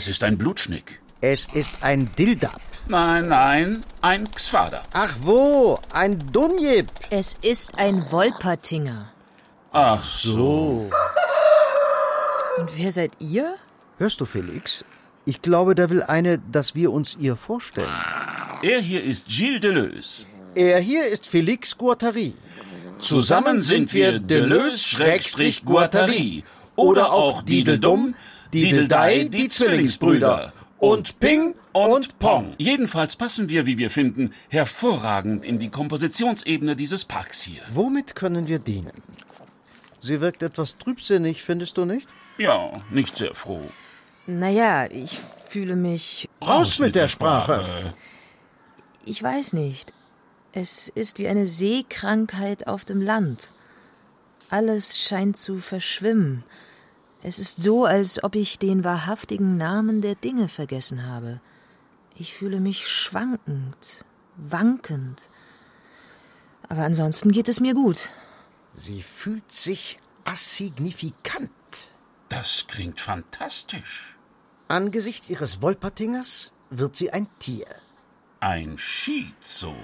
Es 0.07 0.11
ist 0.11 0.23
ein 0.23 0.37
Blutschnick. 0.37 1.01
Es 1.19 1.49
ist 1.53 1.73
ein 1.81 2.09
Dildab. 2.17 2.61
Nein, 2.87 3.27
nein, 3.27 3.83
ein 3.99 4.31
Xwader. 4.31 4.83
Ach 4.93 5.13
wo, 5.19 5.81
ein 5.91 6.31
Dunjib. 6.31 6.87
Es 7.09 7.37
ist 7.41 7.77
ein 7.77 8.09
Wolpertinger. 8.09 9.11
Ach 9.73 10.01
so. 10.01 10.89
Und 12.57 12.69
wer 12.77 12.93
seid 12.93 13.11
ihr? 13.19 13.55
Hörst 13.97 14.21
du, 14.21 14.25
Felix? 14.25 14.85
Ich 15.25 15.41
glaube, 15.41 15.75
der 15.75 15.89
will 15.89 16.03
eine, 16.03 16.39
dass 16.39 16.73
wir 16.73 16.93
uns 16.93 17.17
ihr 17.19 17.35
vorstellen. 17.35 17.91
Er 18.61 18.79
hier 18.79 19.03
ist 19.03 19.27
Gilles 19.27 19.59
Deleuze. 19.59 20.25
Er 20.55 20.79
hier 20.79 21.05
ist 21.07 21.27
Felix 21.27 21.77
Guattari. 21.77 22.33
Zusammen 22.99 23.59
sind 23.59 23.93
wir 23.93 24.19
Deleuze-Guattari 24.19 26.45
oder 26.77 27.11
auch 27.11 27.41
Dideldum, 27.41 28.15
Dideldei, 28.53 29.25
die 29.25 29.47
Zwillingsbrüder 29.47 30.53
und 30.79 31.19
Ping 31.19 31.55
und 31.73 32.19
Pong. 32.19 32.53
Jedenfalls 32.57 33.15
passen 33.15 33.49
wir, 33.49 33.65
wie 33.65 33.77
wir 33.77 33.89
finden, 33.89 34.33
hervorragend 34.49 35.43
in 35.43 35.59
die 35.59 35.69
Kompositionsebene 35.69 36.75
dieses 36.75 37.05
Parks 37.05 37.41
hier. 37.41 37.61
Womit 37.73 38.15
können 38.15 38.47
wir 38.47 38.59
dienen? 38.59 39.03
Sie 39.99 40.21
wirkt 40.21 40.43
etwas 40.43 40.77
trübsinnig, 40.77 41.43
findest 41.43 41.77
du 41.77 41.85
nicht? 41.85 42.07
Ja, 42.37 42.71
nicht 42.91 43.17
sehr 43.17 43.33
froh. 43.33 43.63
Naja, 44.27 44.85
ich 44.91 45.19
fühle 45.49 45.75
mich. 45.75 46.29
Raus 46.45 46.79
mit 46.79 46.95
der 46.95 47.07
Sprache! 47.07 47.63
Ich 49.05 49.23
weiß 49.23 49.53
nicht. 49.53 49.93
Es 50.51 50.89
ist 50.89 51.17
wie 51.17 51.27
eine 51.27 51.47
Seekrankheit 51.47 52.67
auf 52.67 52.83
dem 52.83 53.01
Land. 53.01 53.51
Alles 54.49 54.97
scheint 54.97 55.37
zu 55.37 55.59
verschwimmen. 55.59 56.43
Es 57.27 57.39
ist 57.39 57.61
so, 57.61 57.83
als 57.83 58.23
ob 58.23 58.35
ich 58.35 58.57
den 58.57 58.85
wahrhaftigen 58.85 59.57
Namen 59.57 59.99
der 59.99 60.15
Dinge 60.15 60.47
vergessen 60.47 61.07
habe. 61.07 61.41
Ich 62.15 62.33
fühle 62.33 62.61
mich 62.61 62.87
schwankend, 62.87 64.05
wankend. 64.37 65.27
Aber 66.69 66.83
ansonsten 66.83 67.33
geht 67.33 67.49
es 67.49 67.59
mir 67.59 67.73
gut. 67.73 68.07
Sie 68.73 69.01
fühlt 69.01 69.51
sich 69.51 69.99
assignifikant. 70.23 71.51
Das 72.29 72.65
klingt 72.69 73.01
fantastisch. 73.01 74.15
Angesichts 74.69 75.29
ihres 75.29 75.61
Wolpertingers 75.61 76.53
wird 76.69 76.95
sie 76.95 77.11
ein 77.11 77.27
Tier. 77.39 77.67
Ein 78.39 78.77
Schizo. 78.77 79.75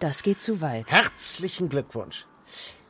Das 0.00 0.24
geht 0.24 0.40
zu 0.40 0.60
weit. 0.60 0.90
Herzlichen 0.90 1.68
Glückwunsch. 1.68 2.26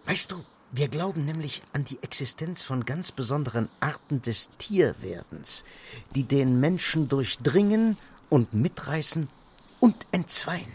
Weißt 0.06 0.32
du, 0.32 0.42
wir 0.70 0.88
glauben 0.88 1.24
nämlich 1.24 1.62
an 1.72 1.84
die 1.84 1.98
Existenz 2.02 2.62
von 2.62 2.84
ganz 2.84 3.12
besonderen 3.12 3.68
Arten 3.80 4.20
des 4.22 4.50
Tierwerdens, 4.58 5.64
die 6.14 6.24
den 6.24 6.60
Menschen 6.60 7.08
durchdringen 7.08 7.96
und 8.28 8.52
mitreißen 8.52 9.28
und 9.80 10.06
entzweien. 10.12 10.72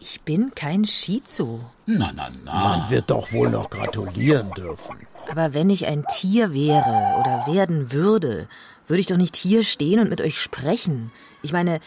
Ich 0.00 0.22
bin 0.22 0.54
kein 0.54 0.84
Shizu. 0.84 1.60
Na, 1.86 2.12
na, 2.14 2.30
na. 2.44 2.52
Man 2.78 2.90
wird 2.90 3.10
doch 3.10 3.32
wohl 3.32 3.50
noch 3.50 3.68
gratulieren 3.68 4.52
dürfen. 4.52 4.96
Aber 5.28 5.54
wenn 5.54 5.70
ich 5.70 5.86
ein 5.86 6.04
Tier 6.06 6.52
wäre 6.52 7.18
oder 7.20 7.52
werden 7.52 7.92
würde, 7.92 8.48
würde 8.86 9.00
ich 9.00 9.06
doch 9.06 9.16
nicht 9.16 9.36
hier 9.36 9.64
stehen 9.64 10.00
und 10.00 10.08
mit 10.08 10.20
euch 10.20 10.40
sprechen. 10.40 11.12
Ich 11.42 11.52
meine, 11.52 11.80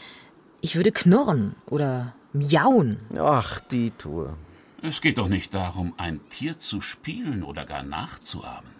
ich 0.59 0.75
würde 0.75 0.91
knurren 0.91 1.55
oder 1.67 2.13
miauen. 2.33 2.99
Ach, 3.17 3.59
die 3.59 3.91
Tour. 3.91 4.37
Es 4.83 5.01
geht 5.01 5.19
doch 5.19 5.27
nicht 5.27 5.53
darum, 5.53 5.93
ein 5.97 6.19
Tier 6.29 6.57
zu 6.57 6.81
spielen 6.81 7.43
oder 7.43 7.65
gar 7.65 7.83
nachzuahmen. 7.83 8.71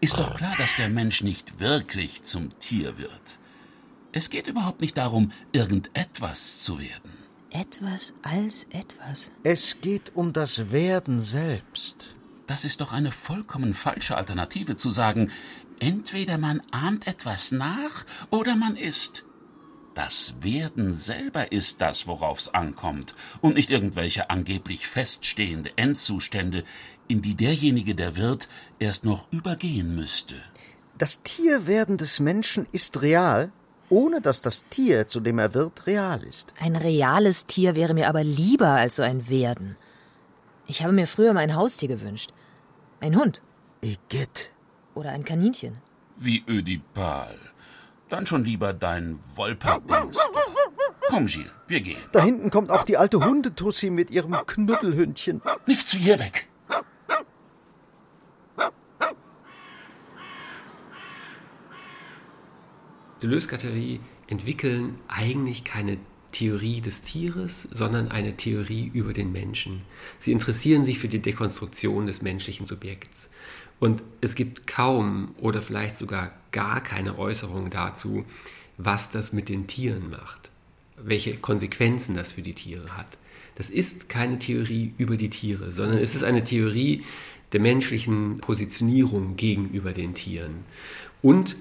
Ist 0.00 0.18
doch 0.18 0.36
klar, 0.36 0.54
dass 0.58 0.76
der 0.76 0.88
Mensch 0.88 1.22
nicht 1.22 1.60
wirklich 1.60 2.22
zum 2.22 2.58
Tier 2.58 2.98
wird. 2.98 3.38
Es 4.10 4.30
geht 4.30 4.48
überhaupt 4.48 4.80
nicht 4.80 4.96
darum, 4.96 5.30
irgendetwas 5.52 6.58
zu 6.60 6.80
werden. 6.80 7.12
Etwas 7.50 8.12
als 8.22 8.64
etwas. 8.70 9.30
Es 9.44 9.80
geht 9.80 10.16
um 10.16 10.32
das 10.32 10.72
Werden 10.72 11.20
selbst. 11.20 12.16
Das 12.48 12.64
ist 12.64 12.80
doch 12.80 12.92
eine 12.92 13.12
vollkommen 13.12 13.74
falsche 13.74 14.16
Alternative 14.16 14.76
zu 14.76 14.90
sagen, 14.90 15.30
entweder 15.78 16.38
man 16.38 16.60
ahmt 16.72 17.06
etwas 17.06 17.52
nach 17.52 18.04
oder 18.30 18.56
man 18.56 18.74
ist. 18.74 19.25
Das 19.96 20.34
Werden 20.42 20.92
selber 20.92 21.52
ist 21.52 21.80
das, 21.80 22.06
worauf's 22.06 22.48
ankommt, 22.48 23.14
und 23.40 23.54
nicht 23.54 23.70
irgendwelche 23.70 24.28
angeblich 24.28 24.86
feststehende 24.86 25.70
Endzustände, 25.76 26.64
in 27.08 27.22
die 27.22 27.34
derjenige, 27.34 27.94
der 27.94 28.14
wird, 28.14 28.46
erst 28.78 29.06
noch 29.06 29.26
übergehen 29.32 29.94
müsste. 29.94 30.34
Das 30.98 31.22
Tierwerden 31.22 31.96
des 31.96 32.20
Menschen 32.20 32.66
ist 32.72 33.00
real, 33.00 33.50
ohne 33.88 34.20
dass 34.20 34.42
das 34.42 34.66
Tier, 34.68 35.06
zu 35.06 35.20
dem 35.20 35.38
er 35.38 35.54
wird, 35.54 35.86
real 35.86 36.22
ist. 36.22 36.52
Ein 36.60 36.76
reales 36.76 37.46
Tier 37.46 37.74
wäre 37.74 37.94
mir 37.94 38.10
aber 38.10 38.22
lieber 38.22 38.68
als 38.68 38.96
so 38.96 39.02
ein 39.02 39.30
Werden. 39.30 39.76
Ich 40.66 40.82
habe 40.82 40.92
mir 40.92 41.06
früher 41.06 41.32
mein 41.32 41.54
Haustier 41.54 41.88
gewünscht. 41.88 42.34
Ein 43.00 43.16
Hund. 43.16 43.40
Igitt. 43.80 44.50
Oder 44.94 45.12
ein 45.12 45.24
Kaninchen. 45.24 45.78
Wie 46.18 46.44
Ödipal. 46.46 47.34
Dann 48.08 48.24
schon 48.26 48.44
lieber 48.44 48.72
dein 48.72 49.18
Wolperdings. 49.34 50.16
Komm, 51.08 51.26
Gilles, 51.26 51.50
wir 51.66 51.80
gehen. 51.80 51.98
Da 52.12 52.22
hinten 52.22 52.50
kommt 52.50 52.70
auch 52.70 52.84
die 52.84 52.96
alte 52.96 53.24
Hundetussi 53.24 53.90
mit 53.90 54.10
ihrem 54.10 54.32
Knuddelhündchen. 54.46 55.42
Nicht 55.66 55.88
zu 55.88 55.98
hier 55.98 56.18
weg. 56.18 56.48
Deleuze-Guattari 63.22 64.00
entwickeln 64.28 64.98
eigentlich 65.08 65.64
keine 65.64 65.98
Theorie 66.32 66.80
des 66.82 67.02
Tieres, 67.02 67.62
sondern 67.62 68.08
eine 68.08 68.36
Theorie 68.36 68.90
über 68.92 69.12
den 69.14 69.32
Menschen. 69.32 69.82
Sie 70.18 70.32
interessieren 70.32 70.84
sich 70.84 70.98
für 70.98 71.08
die 71.08 71.22
Dekonstruktion 71.22 72.06
des 72.06 72.20
menschlichen 72.20 72.66
Subjekts. 72.66 73.30
Und 73.80 74.02
es 74.20 74.34
gibt 74.34 74.66
kaum 74.66 75.34
oder 75.38 75.62
vielleicht 75.62 75.96
sogar 75.96 76.32
gar 76.56 76.80
keine 76.80 77.18
Äußerung 77.18 77.68
dazu, 77.68 78.24
was 78.78 79.10
das 79.10 79.34
mit 79.34 79.50
den 79.50 79.66
Tieren 79.66 80.08
macht, 80.08 80.50
welche 80.96 81.36
Konsequenzen 81.36 82.16
das 82.16 82.32
für 82.32 82.40
die 82.40 82.54
Tiere 82.54 82.96
hat. 82.96 83.18
Das 83.56 83.68
ist 83.68 84.08
keine 84.08 84.38
Theorie 84.38 84.94
über 84.96 85.18
die 85.18 85.28
Tiere, 85.28 85.70
sondern 85.70 85.98
es 85.98 86.14
ist 86.14 86.24
eine 86.24 86.44
Theorie 86.44 87.04
der 87.52 87.60
menschlichen 87.60 88.36
Positionierung 88.36 89.36
gegenüber 89.36 89.92
den 89.92 90.14
Tieren. 90.14 90.64
Und 91.20 91.56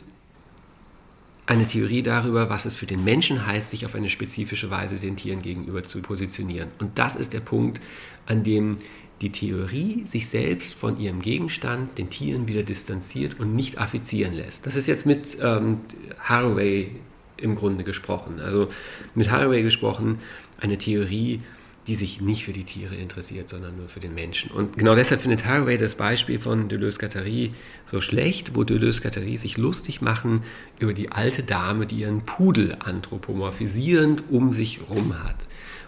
eine 1.46 1.68
Theorie 1.68 2.02
darüber, 2.02 2.50
was 2.50 2.64
es 2.64 2.76
für 2.76 2.86
den 2.86 3.04
Menschen 3.04 3.46
heißt, 3.46 3.72
sich 3.72 3.86
auf 3.86 3.96
eine 3.96 4.10
spezifische 4.10 4.72
Weise 4.72 4.96
den 4.96 5.18
Tieren 5.18 5.42
gegenüber 5.42 5.84
zu 5.84 6.02
positionieren. 6.02 6.70
Und 6.80 6.98
das 6.98 7.18
ist 7.18 7.34
der 7.34 7.42
Punkt, 7.42 7.82
an 8.28 8.46
dem 8.46 8.78
die 9.22 9.32
Theorie 9.32 10.02
sich 10.06 10.28
selbst 10.28 10.74
von 10.74 11.00
ihrem 11.00 11.22
Gegenstand, 11.22 11.98
den 11.98 12.10
Tieren, 12.10 12.48
wieder 12.48 12.64
distanziert 12.64 13.40
und 13.40 13.56
nicht 13.56 13.78
affizieren 13.78 14.34
lässt. 14.34 14.66
Das 14.66 14.76
ist 14.76 14.88
jetzt 14.88 15.06
mit 15.06 15.38
ähm, 15.42 15.80
Haraway 16.20 16.92
im 17.38 17.56
Grunde 17.56 17.84
gesprochen. 17.84 18.40
Also 18.40 18.70
mit 19.14 19.32
Haraway 19.32 19.64
gesprochen, 19.64 20.20
eine 20.60 20.78
Theorie, 20.78 21.42
die 21.88 21.96
sich 21.96 22.20
nicht 22.20 22.46
für 22.46 22.52
die 22.52 22.64
Tiere 22.64 22.96
interessiert, 22.96 23.48
sondern 23.48 23.78
nur 23.78 23.88
für 23.88 24.00
den 24.00 24.16
Menschen. 24.16 24.50
Und 24.52 24.78
genau 24.78 24.96
deshalb 24.96 25.22
findet 25.22 25.46
Haraway 25.46 25.78
das 25.78 25.96
Beispiel 25.96 26.40
von 26.40 26.68
Deleuze-Guattari 26.68 27.52
so 27.86 28.02
schlecht, 28.02 28.56
wo 28.56 28.64
Deleuze-Guattari 28.64 29.38
sich 29.38 29.58
lustig 29.58 30.02
machen 30.02 30.42
über 30.80 30.94
die 30.94 31.12
alte 31.12 31.44
Dame, 31.44 31.86
die 31.86 31.98
ihren 31.98 32.26
Pudel 32.26 32.76
anthropomorphisierend 32.80 34.24
um 34.30 34.52
sich 34.52 34.82
rum 34.90 35.24
hat. 35.24 35.48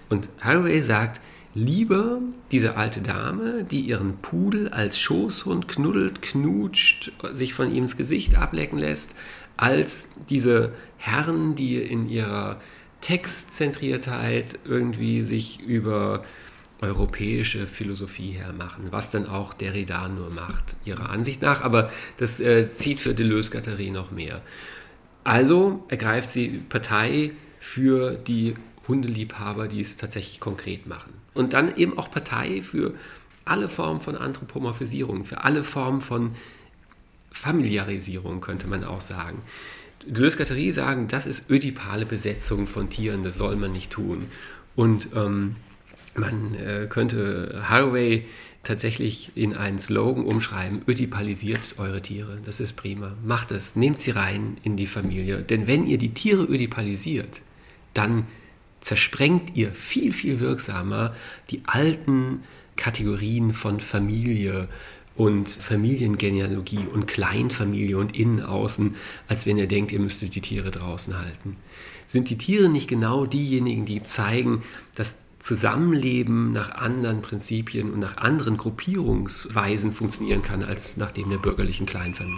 Und 0.09 0.29
Haraway 0.39 0.81
sagt, 0.81 1.19
lieber 1.57 2.21
diese 2.51 2.77
alte 2.77 3.01
Dame, 3.01 3.63
die 3.63 3.81
ihren 3.81 4.17
Pudel 4.17 4.69
als 4.69 4.99
Schoßhund 4.99 5.67
knuddelt, 5.67 6.21
knutscht, 6.21 7.11
sich 7.33 7.53
von 7.53 7.71
ihm 7.71 7.83
ins 7.83 7.97
Gesicht 7.97 8.35
ablecken 8.35 8.77
lässt, 8.77 9.15
als 9.57 10.09
diese 10.29 10.71
Herren, 10.97 11.55
die 11.55 11.77
in 11.77 12.09
ihrer 12.09 12.59
Textzentriertheit 13.01 14.59
irgendwie 14.65 15.23
sich 15.23 15.61
über 15.61 16.23
europäische 16.79 17.65
Philosophie 17.65 18.33
hermachen, 18.33 18.87
was 18.91 19.09
dann 19.09 19.25
auch 19.25 19.55
Derrida 19.55 20.07
nur 20.09 20.29
macht, 20.29 20.75
ihrer 20.85 21.09
Ansicht 21.09 21.41
nach, 21.41 21.63
aber 21.63 21.89
das 22.17 22.39
äh, 22.39 22.67
zieht 22.67 22.99
für 22.99 23.15
Deleuze-Guattari 23.15 23.89
noch 23.89 24.11
mehr. 24.11 24.43
Also 25.23 25.83
ergreift 25.87 26.29
sie 26.29 26.61
Partei 26.69 27.31
für 27.59 28.11
die 28.11 28.53
Hundeliebhaber, 28.87 29.67
die 29.67 29.81
es 29.81 29.97
tatsächlich 29.97 30.39
konkret 30.39 30.87
machen. 30.87 31.13
Und 31.33 31.53
dann 31.53 31.75
eben 31.75 31.97
auch 31.97 32.09
Partei 32.09 32.61
für 32.61 32.93
alle 33.45 33.69
Formen 33.69 34.01
von 34.01 34.15
Anthropomorphisierung, 34.15 35.25
für 35.25 35.43
alle 35.43 35.63
Formen 35.63 36.01
von 36.01 36.35
Familiarisierung, 37.31 38.41
könnte 38.41 38.67
man 38.67 38.83
auch 38.83 39.01
sagen. 39.01 39.41
Deleuze-Guattari 40.05 40.71
sagen, 40.71 41.07
das 41.07 41.25
ist 41.25 41.49
ödipale 41.49 42.05
Besetzung 42.05 42.67
von 42.67 42.89
Tieren, 42.89 43.23
das 43.23 43.37
soll 43.37 43.55
man 43.55 43.71
nicht 43.71 43.91
tun. 43.91 44.25
Und 44.75 45.09
ähm, 45.15 45.55
man 46.15 46.55
äh, 46.55 46.87
könnte 46.89 47.61
Haraway 47.63 48.25
tatsächlich 48.63 49.31
in 49.35 49.55
einen 49.55 49.79
Slogan 49.79 50.25
umschreiben, 50.25 50.81
ödipalisiert 50.87 51.75
eure 51.77 52.01
Tiere, 52.01 52.39
das 52.43 52.59
ist 52.59 52.73
prima, 52.73 53.15
macht 53.23 53.51
es, 53.51 53.75
nehmt 53.75 53.99
sie 53.99 54.11
rein 54.11 54.57
in 54.63 54.75
die 54.75 54.87
Familie. 54.87 55.41
Denn 55.41 55.67
wenn 55.67 55.87
ihr 55.87 55.97
die 55.97 56.13
Tiere 56.13 56.43
ödipalisiert, 56.43 57.41
dann 57.93 58.25
zersprengt 58.87 59.53
ihr 59.53 59.73
viel, 59.73 60.13
viel 60.13 60.39
wirksamer 60.39 61.13
die 61.49 61.61
alten 61.65 62.43
Kategorien 62.77 63.53
von 63.53 63.81
Familie 63.81 64.69
und 65.17 65.49
Familiengenealogie 65.49 66.85
und 66.93 67.05
Kleinfamilie 67.05 67.97
und 67.97 68.15
Innen, 68.15 68.41
Außen, 68.41 68.95
als 69.27 69.45
wenn 69.45 69.57
ihr 69.57 69.67
denkt, 69.67 69.91
ihr 69.91 69.99
müsstet 69.99 70.35
die 70.35 70.41
Tiere 70.41 70.71
draußen 70.71 71.19
halten. 71.19 71.57
Sind 72.05 72.29
die 72.29 72.37
Tiere 72.37 72.69
nicht 72.69 72.87
genau 72.87 73.25
diejenigen, 73.25 73.85
die 73.85 74.03
zeigen, 74.03 74.63
dass 74.95 75.17
Zusammenleben 75.39 76.53
nach 76.53 76.71
anderen 76.71 77.21
Prinzipien 77.21 77.91
und 77.91 77.99
nach 77.99 78.15
anderen 78.15 78.55
Gruppierungsweisen 78.55 79.91
funktionieren 79.91 80.43
kann 80.43 80.63
als 80.63 80.95
nach 80.95 81.11
dem 81.11 81.29
der 81.29 81.39
bürgerlichen 81.39 81.85
Kleinfamilie? 81.85 82.37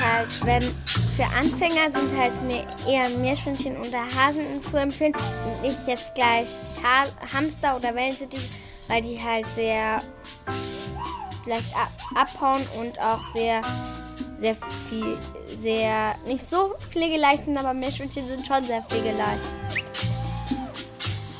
Halt, 0.00 0.44
wenn 0.44 0.62
für 0.62 1.24
Anfänger 1.36 1.98
sind 1.98 2.18
halt 2.18 2.32
mehr, 2.42 2.66
eher 2.88 3.08
Meerschweinchen 3.18 3.76
oder 3.76 4.02
Hasen 4.16 4.62
zu 4.62 4.76
empfehlen 4.76 5.14
und 5.14 5.62
nicht 5.62 5.86
jetzt 5.86 6.14
gleich 6.14 6.48
ha 6.82 7.04
Hamster 7.32 7.76
oder 7.76 7.94
Wellensittich, 7.94 8.48
weil 8.88 9.02
die 9.02 9.20
halt 9.22 9.46
sehr 9.54 10.02
leicht 11.46 11.74
abhauen 12.14 12.62
und 12.80 12.98
auch 13.00 13.22
sehr, 13.32 13.60
sehr 14.38 14.56
viel, 14.88 15.18
sehr, 15.46 16.14
nicht 16.26 16.48
so 16.48 16.74
pflegeleicht 16.90 17.44
sind, 17.44 17.58
aber 17.58 17.74
Meerschweinchen 17.74 18.26
sind 18.26 18.46
schon 18.46 18.64
sehr 18.64 18.82
pflegeleicht. 18.82 19.42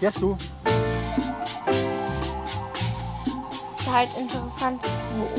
Jetzt 0.00 0.20
du. 0.20 0.36
Es 3.90 3.96
ist 3.96 3.98
halt 3.98 4.10
interessant 4.16 4.80
zu 4.84 4.90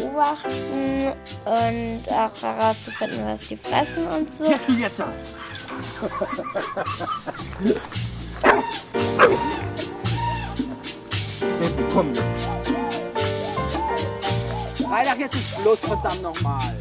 beobachten 0.02 1.14
und 1.46 2.04
auch 2.10 2.42
herauszufinden, 2.42 3.26
was 3.26 3.48
die 3.48 3.56
fressen 3.56 4.06
und 4.08 4.34
so. 4.34 4.44
Jetzt 4.44 4.68
du 4.68 4.74
jetzt. 4.74 5.02
Komm 11.94 12.14
jetzt. 12.14 12.50
Freitag 14.86 15.20
jetzt 15.20 15.36
ist 15.36 15.56
Schluss, 15.56 15.80
verdammt 15.80 16.22
nochmal. 16.22 16.76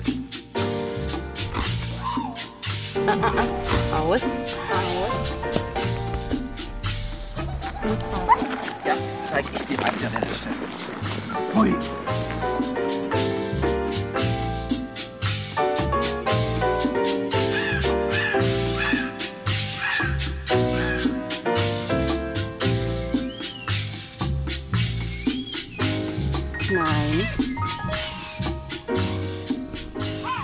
Aus. 3.93 4.23
Aus. 4.23 4.25
Ja, 8.85 8.95
zeig 9.31 9.45
ich 9.53 9.67
dir 9.67 9.81
mal 9.81 9.93
der 9.93 10.11
Hui. 11.55 11.75
Nein. 26.73 27.27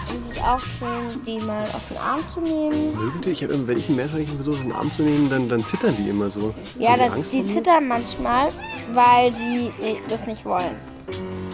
Es 0.09 0.37
ist 0.37 0.43
auch 0.45 0.59
schön, 0.61 1.25
die 1.25 1.39
mal 1.45 1.63
auf 1.63 1.83
den 1.89 1.97
Arm 1.99 2.21
zu 2.33 2.41
nehmen. 2.41 2.95
Mögen 2.97 3.21
die? 3.25 3.31
Ich 3.31 3.43
habe 3.43 3.53
immer, 3.55 3.67
wenn 3.69 3.79
ich 3.79 3.89
ein 3.89 3.97
Meerschweinchen 3.97 4.35
versuche, 4.37 4.57
in 4.63 4.69
den 4.69 4.73
Arm 4.73 4.91
zu 4.93 5.03
nehmen, 5.03 5.31
dann, 5.31 5.49
dann 5.49 5.61
zittern 5.65 5.95
die 5.99 6.09
immer 6.11 6.31
so. 6.31 6.53
Ja, 6.79 6.91
Haben 6.93 7.01
die 7.03 7.07
da, 7.09 7.15
Angst 7.15 7.33
die 7.33 7.37
vor 7.39 7.47
mir? 7.47 7.53
zittern 7.53 7.89
manchmal, 7.89 8.49
weil 8.93 9.33
sie 9.35 9.73
das 10.09 10.27
nicht 10.27 10.45
wollen. 10.45 10.77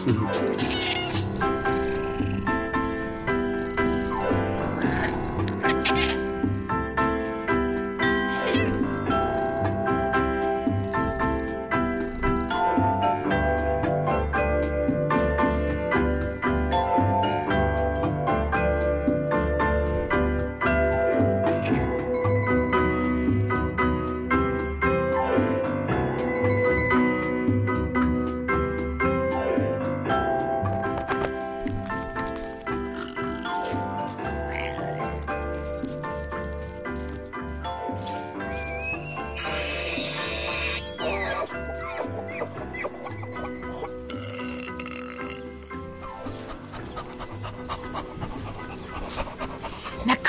Mhm. 0.07 0.29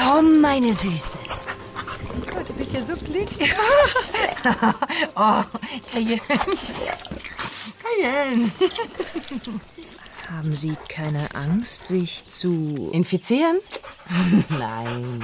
Komm, 0.04 0.42
meine 0.42 0.74
Süße. 0.74 1.20
Oh, 2.36 2.44
du 2.46 2.54
bist 2.54 2.74
ja 2.74 2.82
so 2.84 2.94
glitschig. 2.96 3.54
oh, 5.16 5.44
Cayenne. 5.92 6.22
Cayenne. 7.82 8.52
Haben 10.30 10.56
Sie 10.56 10.76
keine 10.89 11.34
Angst, 11.36 11.88
sich 11.88 12.28
zu... 12.28 12.89
Infizieren? 12.92 13.58
Nein. 14.50 15.24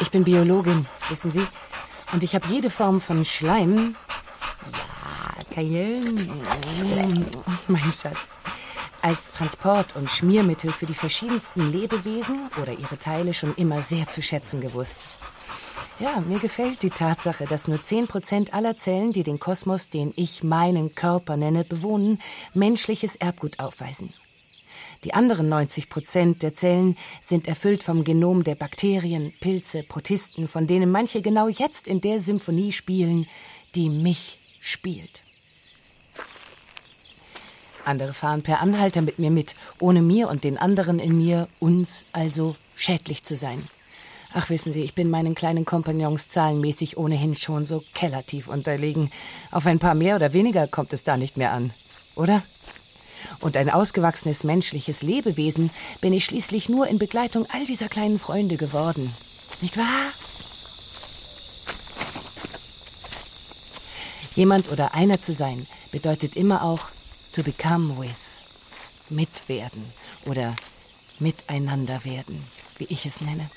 Ich 0.00 0.10
bin 0.10 0.24
Biologin, 0.24 0.86
wissen 1.08 1.30
Sie? 1.30 1.46
Und 2.12 2.22
ich 2.22 2.34
habe 2.34 2.46
jede 2.48 2.68
Form 2.70 3.00
von 3.00 3.24
Schleim. 3.24 3.96
Ja, 4.72 5.54
Cayenne. 5.54 6.28
Mein 7.68 7.92
Schatz. 7.92 8.31
Als 9.02 9.32
Transport- 9.32 9.96
und 9.96 10.08
Schmiermittel 10.08 10.70
für 10.70 10.86
die 10.86 10.94
verschiedensten 10.94 11.72
Lebewesen 11.72 12.48
oder 12.62 12.72
ihre 12.72 13.00
Teile 13.00 13.34
schon 13.34 13.52
immer 13.56 13.82
sehr 13.82 14.08
zu 14.08 14.22
schätzen 14.22 14.60
gewusst. 14.60 15.08
Ja, 15.98 16.20
mir 16.20 16.38
gefällt 16.38 16.84
die 16.84 16.90
Tatsache, 16.90 17.44
dass 17.46 17.66
nur 17.66 17.78
10% 17.78 18.52
aller 18.52 18.76
Zellen, 18.76 19.12
die 19.12 19.24
den 19.24 19.40
Kosmos, 19.40 19.88
den 19.88 20.12
ich 20.14 20.44
meinen 20.44 20.94
Körper 20.94 21.36
nenne, 21.36 21.64
bewohnen, 21.64 22.20
menschliches 22.54 23.16
Erbgut 23.16 23.58
aufweisen. 23.58 24.14
Die 25.02 25.14
anderen 25.14 25.48
90 25.48 25.90
Prozent 25.90 26.44
der 26.44 26.54
Zellen 26.54 26.96
sind 27.20 27.48
erfüllt 27.48 27.82
vom 27.82 28.04
Genom 28.04 28.44
der 28.44 28.54
Bakterien, 28.54 29.32
Pilze, 29.40 29.82
Protisten, 29.82 30.46
von 30.46 30.68
denen 30.68 30.92
manche 30.92 31.22
genau 31.22 31.48
jetzt 31.48 31.88
in 31.88 32.00
der 32.00 32.20
Symphonie 32.20 32.70
spielen, 32.70 33.26
die 33.74 33.90
mich 33.90 34.38
spielt. 34.60 35.22
Andere 37.84 38.14
fahren 38.14 38.42
per 38.42 38.60
Anhalter 38.60 39.02
mit 39.02 39.18
mir 39.18 39.30
mit, 39.30 39.54
ohne 39.80 40.02
mir 40.02 40.28
und 40.28 40.44
den 40.44 40.58
anderen 40.58 40.98
in 40.98 41.16
mir, 41.16 41.48
uns 41.58 42.04
also, 42.12 42.56
schädlich 42.76 43.24
zu 43.24 43.36
sein. 43.36 43.68
Ach, 44.34 44.48
wissen 44.48 44.72
Sie, 44.72 44.82
ich 44.82 44.94
bin 44.94 45.10
meinen 45.10 45.34
kleinen 45.34 45.64
Kompagnons 45.64 46.28
zahlenmäßig 46.28 46.96
ohnehin 46.96 47.34
schon 47.34 47.66
so 47.66 47.84
kellertief 47.92 48.48
unterlegen. 48.48 49.10
Auf 49.50 49.66
ein 49.66 49.78
paar 49.78 49.94
mehr 49.94 50.16
oder 50.16 50.32
weniger 50.32 50.66
kommt 50.66 50.92
es 50.92 51.04
da 51.04 51.16
nicht 51.16 51.36
mehr 51.36 51.52
an, 51.52 51.72
oder? 52.14 52.42
Und 53.40 53.56
ein 53.56 53.68
ausgewachsenes 53.68 54.42
menschliches 54.42 55.02
Lebewesen 55.02 55.70
bin 56.00 56.12
ich 56.12 56.24
schließlich 56.24 56.68
nur 56.68 56.86
in 56.86 56.98
Begleitung 56.98 57.46
all 57.52 57.66
dieser 57.66 57.88
kleinen 57.88 58.18
Freunde 58.18 58.56
geworden. 58.56 59.12
Nicht 59.60 59.76
wahr? 59.76 60.12
Jemand 64.34 64.72
oder 64.72 64.94
einer 64.94 65.20
zu 65.20 65.34
sein 65.34 65.66
bedeutet 65.90 66.36
immer 66.36 66.62
auch 66.62 66.88
to 67.32 67.42
become 67.42 67.98
with, 67.98 68.14
mitwerden 69.08 69.92
oder 70.26 70.54
miteinander 71.18 72.04
werden, 72.04 72.44
wie 72.78 72.84
ich 72.84 73.06
es 73.06 73.20
nenne. 73.20 73.50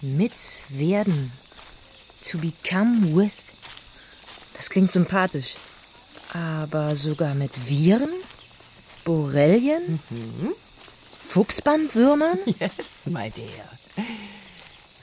Mitwerden. 0.00 1.32
To 2.30 2.38
become 2.38 3.16
with. 3.16 3.32
Das 4.54 4.68
klingt 4.68 4.90
sympathisch. 4.90 5.54
Aber 6.32 6.96
sogar 6.96 7.34
mit 7.34 7.68
Viren? 7.68 8.10
Borrelien? 9.04 10.00
Fuchsbandwürmern? 11.28 12.38
Yes, 12.58 13.06
my 13.06 13.30
dear. 13.30 14.06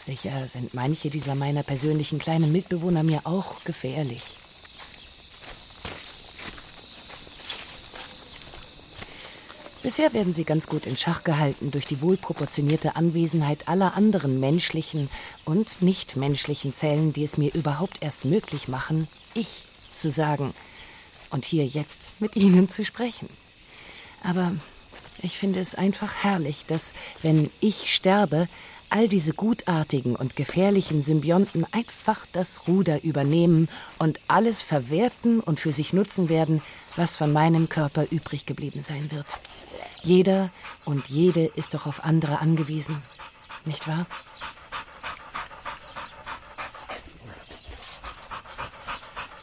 Sicher 0.05 0.47
sind 0.47 0.73
manche 0.73 1.09
dieser 1.09 1.35
meiner 1.35 1.63
persönlichen 1.63 2.19
kleinen 2.19 2.51
Mitbewohner 2.51 3.03
mir 3.03 3.21
auch 3.23 3.63
gefährlich. 3.63 4.35
Bisher 9.83 10.13
werden 10.13 10.31
sie 10.31 10.45
ganz 10.45 10.67
gut 10.67 10.85
in 10.85 10.95
Schach 10.95 11.25
gehalten 11.25 11.69
durch 11.69 11.83
die 11.83 12.01
wohlproportionierte 12.01 12.95
Anwesenheit 12.95 13.67
aller 13.67 13.95
anderen 13.95 14.39
menschlichen 14.39 15.09
und 15.43 15.81
nichtmenschlichen 15.81 16.73
Zellen, 16.73 17.11
die 17.11 17.25
es 17.25 17.37
mir 17.37 17.53
überhaupt 17.53 17.97
erst 17.99 18.23
möglich 18.23 18.69
machen, 18.69 19.09
ich 19.33 19.65
zu 19.93 20.09
sagen 20.09 20.53
und 21.31 21.43
hier 21.43 21.65
jetzt 21.65 22.13
mit 22.19 22.37
ihnen 22.37 22.69
zu 22.69 22.85
sprechen. 22.85 23.27
Aber 24.23 24.53
ich 25.21 25.37
finde 25.37 25.59
es 25.59 25.75
einfach 25.75 26.15
herrlich, 26.23 26.63
dass, 26.65 26.93
wenn 27.21 27.49
ich 27.59 27.93
sterbe, 27.93 28.47
all 28.89 29.09
diese 29.09 29.33
gutartigen 29.33 30.15
und 30.15 30.37
gefährlichen 30.37 31.01
Symbionten 31.01 31.65
einfach 31.73 32.25
das 32.31 32.69
Ruder 32.69 33.03
übernehmen 33.03 33.67
und 33.99 34.21
alles 34.29 34.61
verwerten 34.61 35.41
und 35.41 35.59
für 35.59 35.73
sich 35.73 35.91
nutzen 35.91 36.29
werden, 36.29 36.61
was 36.95 37.17
von 37.17 37.33
meinem 37.33 37.67
Körper 37.67 38.05
übrig 38.11 38.45
geblieben 38.45 38.81
sein 38.81 39.11
wird. 39.11 39.25
Jeder 40.03 40.49
und 40.83 41.07
jede 41.07 41.45
ist 41.45 41.73
doch 41.73 41.87
auf 41.87 42.03
andere 42.03 42.39
angewiesen, 42.39 43.01
nicht 43.63 43.87
wahr? 43.87 44.05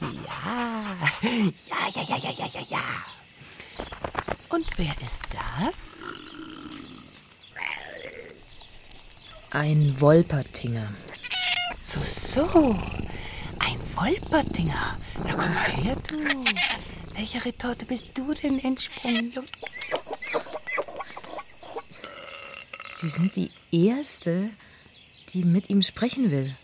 Ja, 0.00 0.96
ja, 1.66 1.88
ja, 1.88 2.02
ja, 2.02 2.16
ja, 2.16 2.30
ja, 2.30 2.46
ja, 2.46 2.60
ja. 2.68 2.82
Und 4.50 4.66
wer 4.76 4.92
ist 5.00 5.22
das? 5.32 6.00
Ein 9.52 9.98
Wolpertinger. 9.98 10.92
So, 11.82 12.00
so. 12.04 12.76
Ein 13.58 13.80
Wolpertinger. 13.94 14.98
Na 15.24 15.32
komm 15.32 15.54
mal 15.54 15.70
her, 15.70 15.96
du. 16.06 16.16
Welcher 17.14 17.44
Retorte 17.44 17.86
bist 17.86 18.06
du 18.14 18.32
denn 18.34 18.62
entsprungen? 18.62 19.32
Sie 23.00 23.08
sind 23.08 23.34
die 23.34 23.50
Erste, 23.72 24.50
die 25.32 25.42
mit 25.44 25.70
ihm 25.70 25.80
sprechen 25.80 26.30
will. 26.30 26.54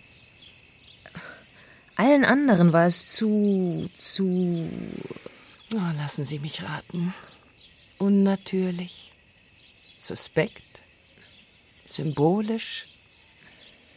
Allen 1.95 2.27
anderen 2.27 2.75
war 2.75 2.87
es 2.87 3.07
zu. 3.07 3.89
zu. 3.95 4.69
Oh, 5.75 5.97
lassen 5.97 6.27
Sie 6.27 6.39
mich 6.39 6.63
raten. 6.63 7.15
Unnatürlich. 7.97 9.13
Suspekt. 9.99 10.63
Symbolisch. 11.89 12.85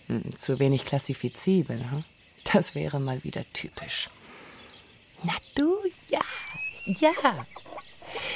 Hm, 0.07 0.23
zu 0.37 0.59
wenig 0.59 0.85
klassifizibel, 0.85 1.77
hm? 1.91 2.05
Das 2.45 2.73
wäre 2.73 3.01
mal 3.01 3.21
wieder 3.25 3.43
typisch. 3.51 4.09
Na 5.23 5.35
du, 5.55 5.75
ja, 6.09 6.21
ja. 6.85 7.45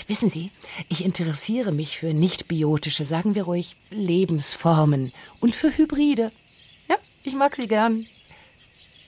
Wissen 0.08 0.29
Sie, 0.29 0.51
ich 0.89 1.03
interessiere 1.03 1.71
mich 1.71 1.97
für 1.97 2.13
nicht-biotische, 2.13 3.06
sagen 3.06 3.36
wir 3.36 3.43
ruhig, 3.43 3.75
Lebensformen 3.89 5.12
und 5.39 5.56
für 5.56 5.75
Hybride. 5.77 6.32
Ja, 6.89 6.95
ich 7.23 7.34
mag 7.34 7.56
sie 7.56 7.67
gern. 7.67 8.06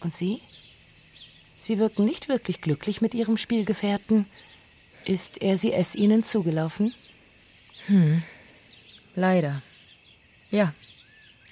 Und 0.02 0.16
Sie? 0.16 0.42
Sie 1.58 1.80
wirken 1.80 2.06
nicht 2.06 2.30
wirklich 2.30 2.62
glücklich 2.62 3.02
mit 3.02 3.14
Ihrem 3.14 3.38
Spielgefährten. 3.38 4.26
Ist 5.06 5.42
er 5.42 5.58
sie 5.58 5.74
es 5.74 5.96
Ihnen 5.96 6.24
zugelaufen? 6.24 6.94
Hm. 7.88 8.24
Leider. 9.16 9.62
Ja. 10.52 10.74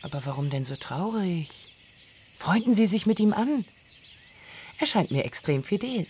Aber 0.01 0.25
warum 0.25 0.49
denn 0.49 0.65
so 0.65 0.75
traurig? 0.75 1.49
Freunden 2.37 2.73
Sie 2.73 2.85
sich 2.85 3.05
mit 3.05 3.19
ihm 3.19 3.33
an. 3.33 3.65
Er 4.79 4.85
scheint 4.85 5.11
mir 5.11 5.23
extrem 5.23 5.63
fidel. 5.63 6.05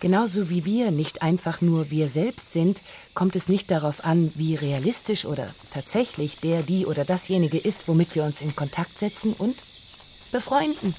Genauso 0.00 0.48
wie 0.48 0.64
wir 0.64 0.92
nicht 0.92 1.22
einfach 1.22 1.60
nur 1.60 1.90
wir 1.90 2.08
selbst 2.08 2.52
sind, 2.52 2.82
kommt 3.14 3.34
es 3.34 3.48
nicht 3.48 3.70
darauf 3.70 4.04
an, 4.04 4.32
wie 4.36 4.54
realistisch 4.54 5.24
oder 5.24 5.52
tatsächlich 5.70 6.38
der, 6.38 6.62
die 6.62 6.86
oder 6.86 7.04
dasjenige 7.04 7.58
ist, 7.58 7.88
womit 7.88 8.14
wir 8.14 8.22
uns 8.22 8.40
in 8.40 8.54
Kontakt 8.54 8.98
setzen 8.98 9.32
und 9.32 9.56
befreunden. 10.30 10.94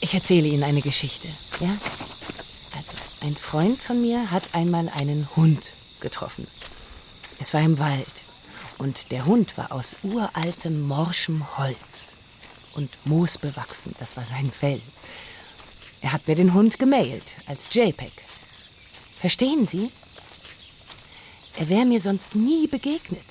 Ich 0.00 0.14
erzähle 0.14 0.48
Ihnen 0.48 0.62
eine 0.62 0.80
Geschichte, 0.80 1.28
ja? 1.60 1.76
Also, 2.76 2.92
ein 3.20 3.36
Freund 3.36 3.78
von 3.78 4.00
mir 4.00 4.30
hat 4.30 4.54
einmal 4.54 4.88
einen 4.88 5.28
Hund 5.36 5.62
getroffen. 6.00 6.46
Es 7.38 7.52
war 7.52 7.60
im 7.60 7.78
Wald 7.78 8.06
und 8.78 9.10
der 9.10 9.26
Hund 9.26 9.58
war 9.58 9.72
aus 9.72 9.96
uraltem, 10.02 10.80
morschem 10.80 11.58
Holz 11.58 12.12
und 12.74 12.90
moosbewachsen, 13.04 13.94
das 13.98 14.16
war 14.16 14.24
sein 14.24 14.50
Fell. 14.50 14.80
Er 16.02 16.12
hat 16.12 16.28
mir 16.28 16.34
den 16.34 16.54
Hund 16.54 16.78
gemailt 16.78 17.36
als 17.46 17.72
JPEG. 17.72 18.12
Verstehen 19.18 19.66
Sie? 19.66 19.90
Er 21.56 21.68
wäre 21.68 21.86
mir 21.86 22.00
sonst 22.00 22.34
nie 22.34 22.66
begegnet. 22.66 23.24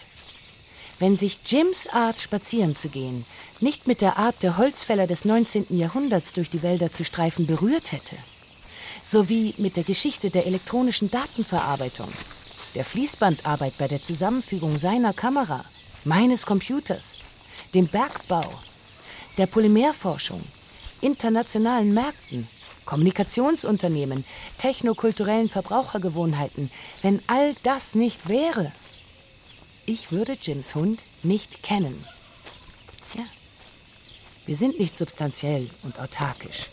Wenn 0.97 1.17
sich 1.17 1.39
Jims 1.45 1.87
Art, 1.87 2.19
spazieren 2.19 2.75
zu 2.75 2.89
gehen, 2.89 3.25
nicht 3.59 3.85
mit 3.85 4.01
der 4.01 4.17
Art 4.17 4.41
der 4.41 4.57
Holzfäller 4.57 5.07
des 5.07 5.25
19. 5.25 5.77
Jahrhunderts 5.77 6.33
durch 6.33 6.49
die 6.49 6.63
Wälder 6.63 6.91
zu 6.91 7.03
streifen 7.03 7.45
berührt 7.45 7.91
hätte, 7.91 8.15
sowie 9.03 9.53
mit 9.57 9.75
der 9.77 9.83
Geschichte 9.83 10.29
der 10.29 10.45
elektronischen 10.45 11.11
Datenverarbeitung, 11.11 12.09
der 12.73 12.85
Fließbandarbeit 12.85 13.77
bei 13.77 13.87
der 13.87 14.01
Zusammenfügung 14.01 14.79
seiner 14.79 15.13
Kamera, 15.13 15.65
meines 16.03 16.45
Computers, 16.45 17.17
dem 17.73 17.87
Bergbau, 17.87 18.49
der 19.37 19.47
Polymerforschung, 19.47 20.41
internationalen 21.01 21.93
Märkten, 21.93 22.47
Kommunikationsunternehmen, 22.85 24.25
technokulturellen 24.57 25.49
Verbrauchergewohnheiten, 25.49 26.71
wenn 27.01 27.21
all 27.27 27.55
das 27.63 27.95
nicht 27.95 28.27
wäre. 28.27 28.71
Ich 29.85 30.11
würde 30.11 30.37
Jims 30.39 30.75
Hund 30.75 30.99
nicht 31.23 31.63
kennen. 31.63 32.03
Ja. 33.15 33.25
Wir 34.45 34.55
sind 34.55 34.79
nicht 34.79 34.95
substanziell 34.95 35.69
und 35.83 35.99
autarkisch. 35.99 36.69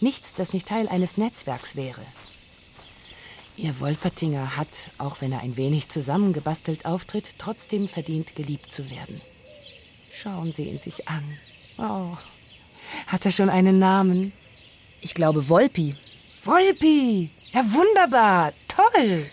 Nichts, 0.00 0.32
das 0.34 0.52
nicht 0.52 0.66
Teil 0.66 0.88
eines 0.88 1.16
Netzwerks 1.18 1.76
wäre. 1.76 2.00
Ihr 3.56 3.78
Wolpertinger 3.78 4.56
hat, 4.56 4.68
auch 4.96 5.20
wenn 5.20 5.32
er 5.32 5.40
ein 5.40 5.58
wenig 5.58 5.90
zusammengebastelt 5.90 6.86
auftritt, 6.86 7.34
trotzdem 7.36 7.88
verdient, 7.88 8.34
geliebt 8.34 8.72
zu 8.72 8.90
werden. 8.90 9.20
Schauen 10.10 10.52
Sie 10.52 10.64
ihn 10.64 10.78
sich 10.78 11.08
an. 11.08 11.22
Oh, 11.76 12.16
hat 13.06 13.26
er 13.26 13.32
schon 13.32 13.50
einen 13.50 13.78
Namen? 13.78 14.32
Ich 15.00 15.14
glaube 15.14 15.48
Wolpi. 15.48 15.94
Wolpi! 16.44 17.30
Ja, 17.52 17.64
wunderbar! 17.72 18.52
Toll! 18.68 19.26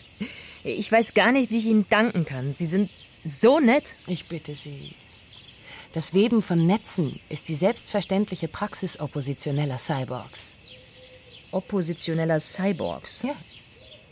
Ich 0.64 0.92
weiß 0.92 1.14
gar 1.14 1.32
nicht, 1.32 1.52
wie 1.52 1.60
ich 1.60 1.66
Ihnen 1.66 1.86
danken 1.90 2.26
kann. 2.26 2.54
Sie 2.56 2.66
sind 2.66 2.90
so 3.24 3.60
nett. 3.60 3.94
Ich 4.08 4.28
bitte 4.28 4.56
Sie. 4.56 4.94
Das 5.94 6.14
Weben 6.14 6.42
von 6.42 6.66
Netzen 6.66 7.20
ist 7.30 7.48
die 7.48 7.56
selbstverständliche 7.56 8.48
Praxis 8.48 9.00
oppositioneller 9.00 9.78
Cyborgs. 9.78 10.54
Oppositioneller 11.52 12.40
Cyborgs? 12.40 13.24
Ja. 13.24 13.36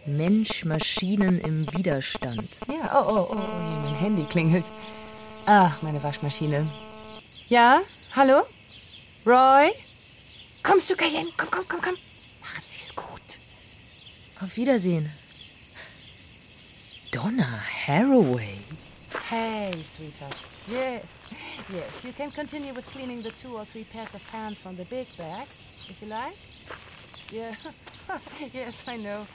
Mensch-Maschinen 0.06 1.39
im 1.41 1.72
Widerstand. 1.74 2.47
Ja, 2.68 3.03
oh, 3.03 3.10
oh, 3.10 3.28
oh, 3.32 3.36
oh, 3.36 3.82
mein 3.84 3.95
Handy 3.95 4.24
klingelt. 4.24 4.66
Ach, 5.45 5.82
meine 5.82 6.01
Waschmaschine. 6.01 6.70
Ja, 7.49 7.82
hallo? 8.16 8.43
Roy? 9.26 9.72
Kommst 10.66 10.89
du, 10.89 10.95
Cayenne? 10.95 11.30
Komm, 11.38 11.51
komm, 11.51 11.68
komm, 11.68 11.82
komm. 11.82 11.97
Machen 12.41 12.63
Sie 12.66 12.80
es 12.82 12.95
gut. 12.95 13.22
Auf 14.41 14.57
Wiedersehen. 14.57 15.11
Donna 17.11 17.61
Haraway. 17.86 18.57
Hey, 19.30 19.72
sweetheart. 19.84 20.36
Yeah. 20.68 21.01
Yes, 21.72 22.03
you 22.03 22.13
can 22.13 22.32
continue 22.32 22.74
with 22.74 22.86
cleaning 22.88 23.22
the 23.22 23.30
two 23.30 23.55
or 23.55 23.63
three 23.66 23.84
pairs 23.84 24.16
of 24.16 24.22
pants 24.32 24.59
from 24.59 24.76
the 24.76 24.86
big 24.86 25.05
bag, 25.18 25.47
if 25.88 26.01
you 26.01 26.07
like. 26.07 26.36
Yeah. 27.32 27.53
yes, 28.51 28.84
I 28.88 28.97
know. 28.97 29.28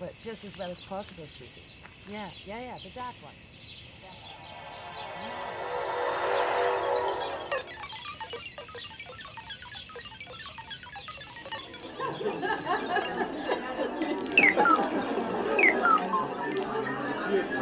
Well, 0.00 0.10
just 0.24 0.44
as 0.44 0.56
well 0.56 0.70
as 0.70 0.80
possible, 0.80 1.26
sweetie. 1.26 1.62
Yeah, 2.10 2.30
yeah, 2.46 2.60
yeah, 2.60 2.78
the 2.82 2.90
dark 2.94 3.14
one. 3.22 3.34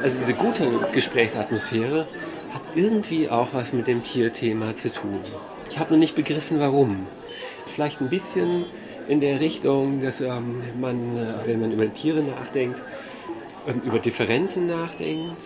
Also 0.02 0.18
diese 0.20 0.34
gute 0.34 0.70
Gesprächsatmosphäre 0.92 2.06
hat 2.52 2.62
irgendwie 2.74 3.28
auch 3.28 3.48
was 3.52 3.72
mit 3.72 3.86
dem 3.86 4.04
Tierthema 4.04 4.74
zu 4.74 4.92
tun. 4.92 5.18
Ich 5.70 5.78
habe 5.78 5.92
noch 5.92 5.98
nicht 5.98 6.14
begriffen, 6.14 6.60
warum. 6.60 7.06
Vielleicht 7.66 8.00
ein 8.00 8.08
bisschen 8.08 8.64
in 9.08 9.20
der 9.20 9.40
Richtung, 9.40 10.00
dass 10.00 10.20
ähm, 10.20 10.62
man, 10.80 11.16
äh, 11.16 11.34
wenn 11.46 11.60
man 11.60 11.72
über 11.72 11.92
Tiere 11.92 12.22
nachdenkt, 12.22 12.82
ähm, 13.66 13.82
über 13.84 13.98
Differenzen 13.98 14.66
nachdenkt, 14.66 15.36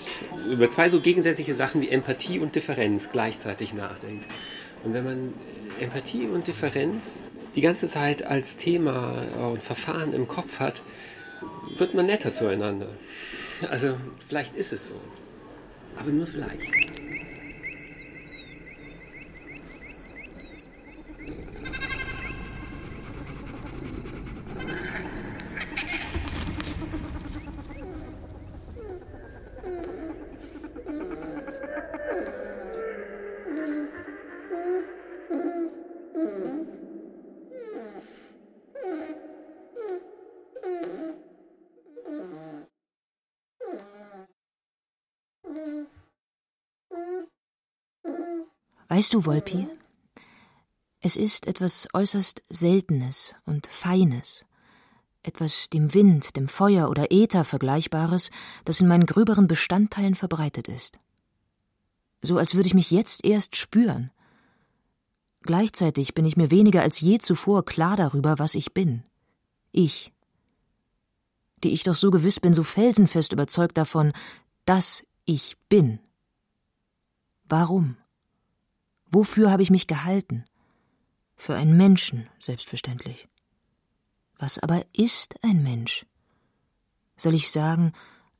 über 0.50 0.70
zwei 0.70 0.88
so 0.88 1.00
gegensätzliche 1.00 1.54
Sachen 1.54 1.80
wie 1.80 1.88
Empathie 1.88 2.38
und 2.38 2.54
Differenz 2.54 3.10
gleichzeitig 3.10 3.74
nachdenkt. 3.74 4.26
Und 4.84 4.94
wenn 4.94 5.04
man 5.04 5.32
Empathie 5.80 6.26
und 6.26 6.46
Differenz 6.46 7.22
die 7.54 7.60
ganze 7.60 7.88
Zeit 7.88 8.24
als 8.24 8.56
Thema 8.56 9.26
und 9.52 9.62
Verfahren 9.62 10.12
im 10.12 10.28
Kopf 10.28 10.60
hat, 10.60 10.82
wird 11.78 11.94
man 11.94 12.06
netter 12.06 12.32
zueinander. 12.32 12.88
Also 13.68 13.96
vielleicht 14.26 14.54
ist 14.54 14.72
es 14.72 14.88
so. 14.88 14.94
Aber 15.96 16.10
nur 16.10 16.26
vielleicht. 16.26 16.60
Weißt 49.00 49.14
du, 49.14 49.24
Wolpi, 49.24 49.66
es 51.00 51.16
ist 51.16 51.46
etwas 51.46 51.88
äußerst 51.94 52.42
Seltenes 52.50 53.34
und 53.46 53.66
Feines, 53.66 54.44
etwas 55.22 55.70
dem 55.70 55.94
Wind, 55.94 56.36
dem 56.36 56.48
Feuer 56.48 56.90
oder 56.90 57.10
Äther 57.10 57.46
Vergleichbares, 57.46 58.30
das 58.66 58.82
in 58.82 58.88
meinen 58.88 59.06
gröberen 59.06 59.46
Bestandteilen 59.46 60.16
verbreitet 60.16 60.68
ist. 60.68 60.98
So 62.20 62.36
als 62.36 62.54
würde 62.54 62.66
ich 62.66 62.74
mich 62.74 62.90
jetzt 62.90 63.24
erst 63.24 63.56
spüren. 63.56 64.10
Gleichzeitig 65.44 66.12
bin 66.12 66.26
ich 66.26 66.36
mir 66.36 66.50
weniger 66.50 66.82
als 66.82 67.00
je 67.00 67.16
zuvor 67.16 67.64
klar 67.64 67.96
darüber, 67.96 68.38
was 68.38 68.54
ich 68.54 68.74
bin. 68.74 69.02
Ich. 69.72 70.12
Die 71.64 71.72
ich 71.72 71.84
doch 71.84 71.96
so 71.96 72.10
gewiss 72.10 72.38
bin, 72.38 72.52
so 72.52 72.64
felsenfest 72.64 73.32
überzeugt 73.32 73.78
davon, 73.78 74.12
dass 74.66 75.04
ich 75.24 75.56
bin. 75.70 76.00
Warum? 77.48 77.96
Wofür 79.10 79.50
habe 79.50 79.62
ich 79.62 79.70
mich 79.70 79.86
gehalten? 79.86 80.44
Für 81.36 81.54
einen 81.54 81.76
Menschen, 81.76 82.28
selbstverständlich. 82.38 83.28
Was 84.38 84.58
aber 84.58 84.84
ist 84.92 85.42
ein 85.42 85.62
Mensch? 85.62 86.06
Soll 87.16 87.34
ich 87.34 87.50
sagen, 87.50 87.92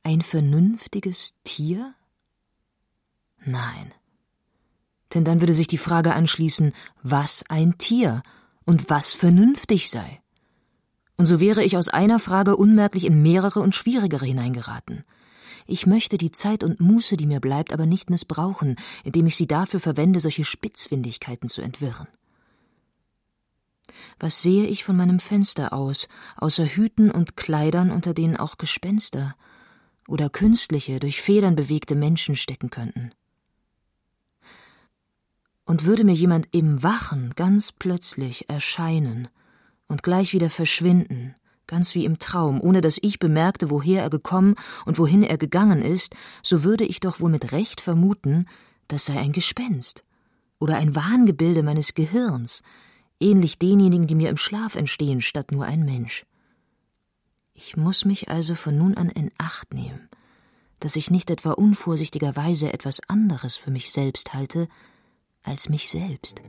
ein 0.03 0.21
vernünftiges 0.21 1.35
Tier? 1.43 1.93
Nein. 3.43 3.93
Denn 5.13 5.25
dann 5.25 5.41
würde 5.41 5.53
sich 5.53 5.67
die 5.67 5.77
Frage 5.77 6.13
anschließen, 6.13 6.73
was 7.03 7.43
ein 7.49 7.77
Tier 7.77 8.23
und 8.65 8.89
was 8.89 9.13
vernünftig 9.13 9.89
sei. 9.91 10.21
Und 11.17 11.25
so 11.25 11.39
wäre 11.39 11.63
ich 11.63 11.77
aus 11.77 11.89
einer 11.89 12.19
Frage 12.19 12.55
unmerklich 12.55 13.05
in 13.05 13.21
mehrere 13.21 13.59
und 13.59 13.75
schwierigere 13.75 14.25
hineingeraten. 14.25 15.03
Ich 15.71 15.87
möchte 15.87 16.17
die 16.17 16.31
Zeit 16.31 16.65
und 16.65 16.81
Muße, 16.81 17.15
die 17.15 17.25
mir 17.25 17.39
bleibt, 17.39 17.71
aber 17.71 17.85
nicht 17.85 18.09
missbrauchen, 18.09 18.75
indem 19.05 19.27
ich 19.27 19.37
sie 19.37 19.47
dafür 19.47 19.79
verwende, 19.79 20.19
solche 20.19 20.43
Spitzfindigkeiten 20.43 21.47
zu 21.47 21.61
entwirren. 21.61 22.09
Was 24.19 24.41
sehe 24.41 24.65
ich 24.65 24.83
von 24.83 24.97
meinem 24.97 25.19
Fenster 25.19 25.71
aus, 25.71 26.09
außer 26.35 26.65
Hüten 26.65 27.09
und 27.09 27.37
Kleidern, 27.37 27.89
unter 27.89 28.13
denen 28.13 28.35
auch 28.35 28.57
Gespenster 28.57 29.33
oder 30.09 30.29
künstliche, 30.29 30.99
durch 30.99 31.21
Federn 31.21 31.55
bewegte 31.55 31.95
Menschen 31.95 32.35
stecken 32.35 32.69
könnten? 32.69 33.13
Und 35.63 35.85
würde 35.85 36.03
mir 36.03 36.15
jemand 36.15 36.49
im 36.51 36.83
Wachen 36.83 37.31
ganz 37.37 37.71
plötzlich 37.71 38.49
erscheinen 38.49 39.29
und 39.87 40.03
gleich 40.03 40.33
wieder 40.33 40.49
verschwinden, 40.49 41.33
ganz 41.71 41.95
wie 41.95 42.03
im 42.03 42.19
Traum, 42.19 42.59
ohne 42.59 42.81
dass 42.81 42.99
ich 43.01 43.17
bemerkte, 43.17 43.69
woher 43.69 44.03
er 44.03 44.09
gekommen 44.09 44.55
und 44.85 44.99
wohin 44.99 45.23
er 45.23 45.37
gegangen 45.37 45.81
ist, 45.81 46.13
so 46.43 46.65
würde 46.65 46.83
ich 46.83 46.99
doch 46.99 47.21
wohl 47.21 47.31
mit 47.31 47.53
Recht 47.53 47.79
vermuten, 47.79 48.45
das 48.89 49.05
sei 49.05 49.17
ein 49.17 49.31
Gespenst 49.31 50.03
oder 50.59 50.75
ein 50.75 50.97
Wahngebilde 50.97 51.63
meines 51.63 51.93
Gehirns, 51.93 52.61
ähnlich 53.21 53.57
denjenigen, 53.57 54.05
die 54.05 54.15
mir 54.15 54.29
im 54.29 54.35
Schlaf 54.35 54.75
entstehen, 54.75 55.21
statt 55.21 55.53
nur 55.53 55.63
ein 55.63 55.85
Mensch. 55.85 56.25
Ich 57.53 57.77
muss 57.77 58.03
mich 58.03 58.29
also 58.29 58.53
von 58.55 58.77
nun 58.77 58.97
an 58.97 59.09
in 59.09 59.31
Acht 59.37 59.73
nehmen, 59.73 60.09
dass 60.81 60.97
ich 60.97 61.09
nicht 61.09 61.29
etwa 61.29 61.51
unvorsichtigerweise 61.51 62.73
etwas 62.73 62.99
anderes 63.07 63.55
für 63.55 63.71
mich 63.71 63.93
selbst 63.93 64.33
halte 64.33 64.67
als 65.41 65.69
mich 65.69 65.89
selbst. 65.89 66.41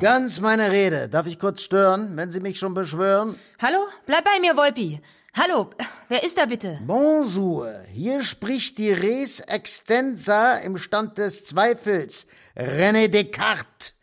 Ganz 0.00 0.40
meine 0.40 0.70
Rede. 0.70 1.08
Darf 1.08 1.26
ich 1.26 1.38
kurz 1.38 1.62
stören, 1.62 2.16
wenn 2.16 2.30
Sie 2.30 2.40
mich 2.40 2.58
schon 2.58 2.74
beschwören? 2.74 3.36
Hallo? 3.60 3.78
Bleib 4.06 4.24
bei 4.24 4.40
mir, 4.40 4.56
Wolpi. 4.56 5.00
Hallo, 5.34 5.70
wer 6.08 6.22
ist 6.24 6.36
da 6.36 6.46
bitte? 6.46 6.78
Bonjour. 6.84 7.82
Hier 7.92 8.22
spricht 8.22 8.78
die 8.78 8.92
Res 8.92 9.40
Extensa 9.40 10.56
im 10.58 10.76
Stand 10.76 11.18
des 11.18 11.44
Zweifels. 11.44 12.26
René 12.56 13.08
Descartes. 13.08 13.94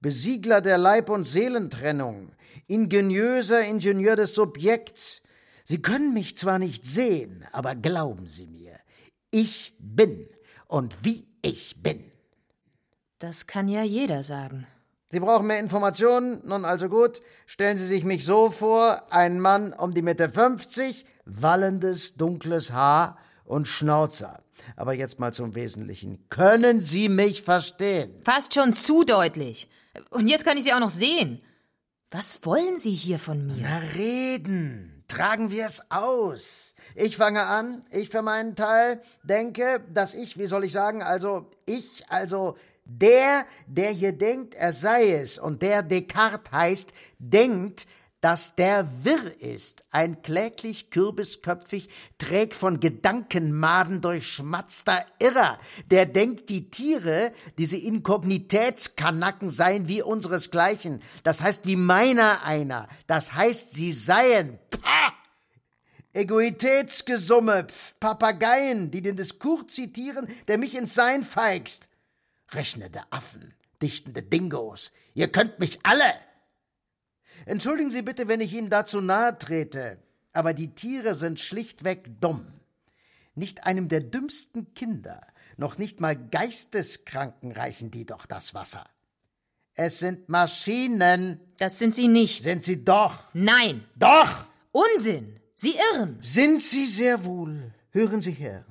Besiegler 0.00 0.60
der 0.60 0.78
Leib- 0.78 1.10
und 1.10 1.24
Seelentrennung. 1.24 2.32
Ingeniöser 2.66 3.64
Ingenieur 3.64 4.16
des 4.16 4.34
Subjekts. 4.34 5.22
Sie 5.64 5.80
können 5.80 6.12
mich 6.12 6.36
zwar 6.36 6.58
nicht 6.58 6.84
sehen, 6.84 7.44
aber 7.52 7.74
glauben 7.74 8.26
Sie 8.26 8.46
mir. 8.46 8.78
Ich 9.30 9.74
bin. 9.78 10.28
Und 10.66 10.98
wie 11.02 11.26
ich 11.42 11.82
bin. 11.82 12.04
Das 13.18 13.46
kann 13.46 13.68
ja 13.68 13.82
jeder 13.82 14.22
sagen. 14.22 14.66
Sie 15.10 15.20
brauchen 15.20 15.46
mehr 15.46 15.60
Informationen? 15.60 16.40
Nun 16.44 16.64
also 16.64 16.88
gut. 16.88 17.22
Stellen 17.46 17.76
Sie 17.76 17.86
sich 17.86 18.04
mich 18.04 18.24
so 18.24 18.50
vor: 18.50 19.02
ein 19.10 19.40
Mann 19.40 19.72
um 19.72 19.94
die 19.94 20.02
Mitte 20.02 20.28
50, 20.28 21.06
wallendes, 21.24 22.16
dunkles 22.16 22.72
Haar 22.72 23.18
und 23.44 23.68
Schnauzer. 23.68 24.42
Aber 24.74 24.94
jetzt 24.94 25.20
mal 25.20 25.32
zum 25.32 25.54
Wesentlichen. 25.54 26.28
Können 26.28 26.80
Sie 26.80 27.08
mich 27.08 27.42
verstehen? 27.42 28.20
Fast 28.24 28.54
schon 28.54 28.72
zu 28.72 29.04
deutlich. 29.04 29.68
Und 30.10 30.28
jetzt 30.28 30.44
kann 30.44 30.56
ich 30.56 30.64
Sie 30.64 30.72
auch 30.72 30.80
noch 30.80 30.88
sehen. 30.88 31.40
Was 32.10 32.44
wollen 32.44 32.78
Sie 32.78 32.90
hier 32.92 33.18
von 33.18 33.46
mir? 33.46 33.56
Na, 33.60 33.78
reden. 33.94 35.04
Tragen 35.08 35.50
wir 35.50 35.66
es 35.66 35.90
aus. 35.90 36.74
Ich 36.94 37.16
fange 37.16 37.42
an. 37.42 37.84
Ich 37.90 38.08
für 38.08 38.22
meinen 38.22 38.56
Teil 38.56 39.00
denke, 39.22 39.84
dass 39.92 40.14
ich, 40.14 40.36
wie 40.38 40.46
soll 40.46 40.64
ich 40.64 40.72
sagen, 40.72 41.02
also 41.02 41.50
ich, 41.64 42.04
also 42.08 42.56
der, 42.86 43.44
der 43.66 43.90
hier 43.90 44.12
denkt, 44.12 44.54
er 44.54 44.72
sei 44.72 45.12
es, 45.12 45.38
und 45.38 45.60
der 45.60 45.82
Descartes 45.82 46.52
heißt, 46.52 46.92
denkt, 47.18 47.86
dass 48.20 48.56
der 48.56 49.04
wirr 49.04 49.40
ist, 49.40 49.84
ein 49.90 50.22
kläglich 50.22 50.90
kürbisköpfig, 50.90 51.88
träg 52.18 52.54
von 52.54 52.80
Gedankenmaden 52.80 54.00
durchschmatzter 54.00 55.04
Irrer, 55.18 55.58
der 55.90 56.06
denkt, 56.06 56.48
die 56.48 56.70
Tiere, 56.70 57.32
diese 57.58 57.76
Inkognitätskanacken 57.76 59.50
seien 59.50 59.86
wie 59.88 60.02
unseresgleichen, 60.02 61.02
das 61.24 61.42
heißt 61.42 61.66
wie 61.66 61.76
meiner 61.76 62.42
einer, 62.44 62.88
das 63.06 63.34
heißt, 63.34 63.72
sie 63.72 63.92
seien, 63.92 64.58
pah! 64.70 65.12
Egoitätsgesumme, 66.12 67.66
pf, 67.68 67.94
Papageien, 68.00 68.90
die 68.90 69.02
den 69.02 69.16
Diskurs 69.16 69.66
zitieren, 69.66 70.26
der 70.48 70.56
mich 70.56 70.74
ins 70.74 70.94
Sein 70.94 71.22
feigst. 71.22 71.90
Rechnende 72.52 73.00
Affen, 73.10 73.54
dichtende 73.82 74.22
Dingos, 74.22 74.92
ihr 75.14 75.28
könnt 75.28 75.58
mich 75.58 75.80
alle. 75.82 76.14
Entschuldigen 77.44 77.90
Sie 77.90 78.02
bitte, 78.02 78.28
wenn 78.28 78.40
ich 78.40 78.52
Ihnen 78.52 78.70
dazu 78.70 79.00
nahe 79.00 79.36
trete, 79.38 79.98
aber 80.32 80.54
die 80.54 80.74
Tiere 80.74 81.14
sind 81.14 81.40
schlichtweg 81.40 82.20
dumm. 82.20 82.46
Nicht 83.34 83.64
einem 83.64 83.88
der 83.88 84.00
dümmsten 84.00 84.74
Kinder, 84.74 85.26
noch 85.56 85.78
nicht 85.78 86.00
mal 86.00 86.16
Geisteskranken 86.16 87.52
reichen 87.52 87.90
die 87.90 88.06
doch 88.06 88.26
das 88.26 88.54
Wasser. 88.54 88.84
Es 89.76 89.98
sind 89.98 90.28
Maschinen. 90.28 91.38
Das 91.58 91.78
sind 91.78 91.94
sie 91.94 92.08
nicht. 92.08 92.42
Sind 92.42 92.64
sie 92.64 92.82
doch. 92.82 93.22
Nein. 93.34 93.84
Doch. 93.94 94.46
Unsinn. 94.72 95.38
Sie 95.54 95.74
irren. 95.92 96.18
Sind 96.22 96.62
sie 96.62 96.86
sehr 96.86 97.24
wohl. 97.24 97.74
Hören 97.90 98.22
Sie 98.22 98.32
her. 98.32 98.64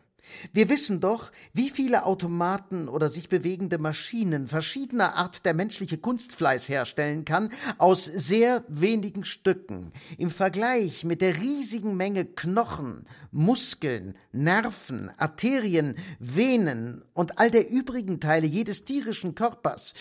Wir 0.53 0.69
wissen 0.69 0.99
doch, 0.99 1.32
wie 1.53 1.69
viele 1.69 2.05
Automaten 2.05 2.88
oder 2.88 3.09
sich 3.09 3.30
bewegende 3.30 3.78
Maschinen 3.78 4.47
verschiedener 4.47 5.15
Art 5.15 5.45
der 5.45 5.53
menschliche 5.53 5.97
Kunstfleiß 5.97 6.69
herstellen 6.69 7.26
kann, 7.26 7.51
aus 7.78 8.05
sehr 8.05 8.63
wenigen 8.67 9.26
Stücken. 9.26 9.91
Im 10.17 10.32
Vergleich 10.32 11.03
mit 11.03 11.21
der 11.21 11.38
riesigen 11.38 11.95
Menge 11.97 12.26
Knochen, 12.26 13.05
Muskeln, 13.32 14.15
Nerven, 14.32 15.11
Arterien, 15.17 15.95
Venen 16.19 17.03
und 17.13 17.39
all 17.39 17.51
der 17.51 17.69
übrigen 17.69 18.19
Teile 18.19 18.47
jedes 18.47 18.86
tierischen 18.86 19.36
Körpers. 19.36 19.93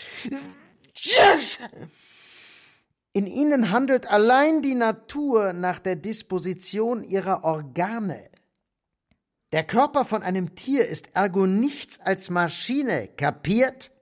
In 3.13 3.27
ihnen 3.27 3.71
handelt 3.71 4.09
allein 4.09 4.61
die 4.61 4.75
Natur 4.75 5.53
nach 5.53 5.79
der 5.79 5.95
Disposition 5.95 7.03
ihrer 7.03 7.43
Organe. 7.43 8.34
Der 9.55 9.63
Körper 9.63 10.03
von 10.03 10.21
einem 10.21 10.55
Tier 10.55 10.85
ist 10.85 11.15
ergo 11.15 11.47
nichts 11.47 12.01
als 12.01 12.29
Maschine, 12.29 13.07
kapiert? 13.07 13.93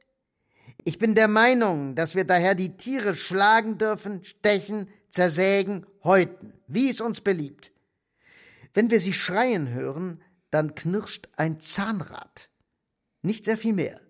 Ich 0.83 0.97
bin 0.97 1.13
der 1.13 1.27
Meinung, 1.27 1.93
dass 1.93 2.15
wir 2.15 2.23
daher 2.23 2.55
die 2.55 2.75
Tiere 2.75 3.15
schlagen 3.15 3.77
dürfen, 3.77 4.25
stechen, 4.25 4.89
zersägen, 5.09 5.85
häuten, 6.03 6.59
wie 6.65 6.89
es 6.89 7.01
uns 7.01 7.21
beliebt. 7.21 7.71
Wenn 8.73 8.89
wir 8.89 8.99
sie 8.99 9.13
schreien 9.13 9.69
hören, 9.69 10.23
dann 10.49 10.73
knirscht 10.73 11.29
ein 11.37 11.59
Zahnrad. 11.59 12.49
Nicht 13.21 13.45
sehr 13.45 13.59
viel 13.59 13.73
mehr. 13.73 14.01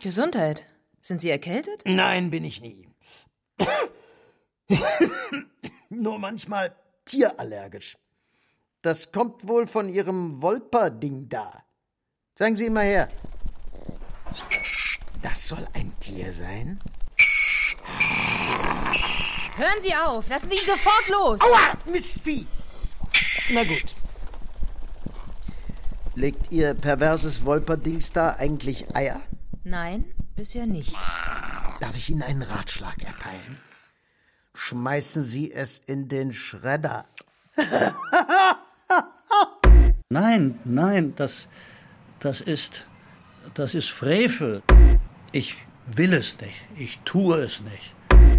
Gesundheit. 0.00 0.64
Sind 1.02 1.20
Sie 1.20 1.30
erkältet? 1.30 1.82
Nein, 1.84 2.30
bin 2.30 2.44
ich 2.44 2.60
nie. 2.60 2.88
Nur 5.88 6.20
manchmal 6.20 6.76
tierallergisch. 7.04 7.96
Das 8.82 9.10
kommt 9.10 9.48
wohl 9.48 9.66
von 9.66 9.88
Ihrem 9.88 10.40
Wolperding 10.40 11.28
da. 11.28 11.64
Zeigen 12.34 12.56
Sie 12.56 12.66
ihn 12.66 12.72
mal 12.72 12.84
her. 12.84 13.08
Das 15.22 15.48
soll 15.48 15.66
ein 15.74 15.92
Tier 15.98 16.32
sein? 16.32 16.78
Hören 19.56 19.82
Sie 19.82 19.94
auf! 19.94 20.28
Lassen 20.28 20.48
Sie 20.48 20.56
ihn 20.56 20.66
sofort 20.66 21.08
los! 21.08 21.40
Aua! 21.40 21.76
Mistvieh! 21.90 22.46
Na 23.50 23.64
gut. 23.64 23.96
Legt 26.14 26.52
Ihr 26.52 26.74
perverses 26.74 27.44
Wolperdings 27.44 28.12
da 28.12 28.36
eigentlich 28.36 28.94
Eier? 28.94 29.20
Nein, 29.64 30.04
bisher 30.36 30.66
nicht. 30.66 30.94
Darf 31.80 31.96
ich 31.96 32.10
Ihnen 32.10 32.22
einen 32.22 32.42
Ratschlag 32.42 33.02
erteilen? 33.02 33.60
Schmeißen 34.54 35.22
Sie 35.22 35.52
es 35.52 35.78
in 35.78 36.08
den 36.08 36.32
Schredder. 36.32 37.06
Nein, 40.10 40.58
nein, 40.64 41.12
das, 41.16 41.48
das 42.18 42.40
ist, 42.40 42.86
das 43.52 43.74
ist 43.74 43.90
Frevel. 43.90 44.62
Ich 45.32 45.56
will 45.86 46.14
es 46.14 46.40
nicht. 46.40 46.56
Ich 46.78 46.98
tue 47.04 47.36
es 47.42 47.60
nicht. 47.60 47.94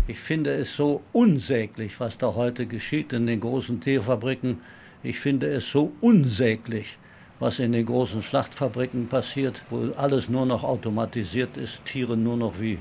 Ich 0.07 0.17
finde 0.17 0.51
es 0.51 0.75
so 0.75 1.03
unsäglich, 1.11 1.99
was 1.99 2.17
da 2.17 2.33
heute 2.33 2.65
geschieht 2.65 3.13
in 3.13 3.27
den 3.27 3.39
großen 3.39 3.79
Tierfabriken. 3.81 4.61
Ich 5.03 5.19
finde 5.19 5.45
es 5.45 5.69
so 5.69 5.93
unsäglich, 6.01 6.97
was 7.37 7.59
in 7.59 7.73
den 7.73 7.85
großen 7.85 8.23
Schlachtfabriken 8.23 9.07
passiert, 9.07 9.63
wo 9.69 9.93
alles 9.95 10.27
nur 10.27 10.47
noch 10.47 10.63
automatisiert 10.63 11.55
ist, 11.55 11.85
Tiere 11.85 12.17
nur 12.17 12.37
noch 12.37 12.59
wie, 12.59 12.79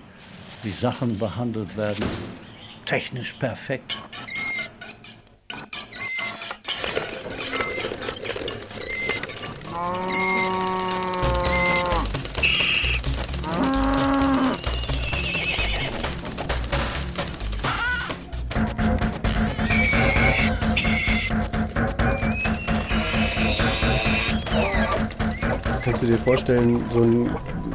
wie 0.62 0.70
Sachen 0.70 1.18
behandelt 1.18 1.76
werden. 1.76 2.06
Technisch 2.86 3.34
perfekt. 3.34 3.98
Vorstellen, 26.28 26.84
so 26.92 27.00
ein 27.00 27.30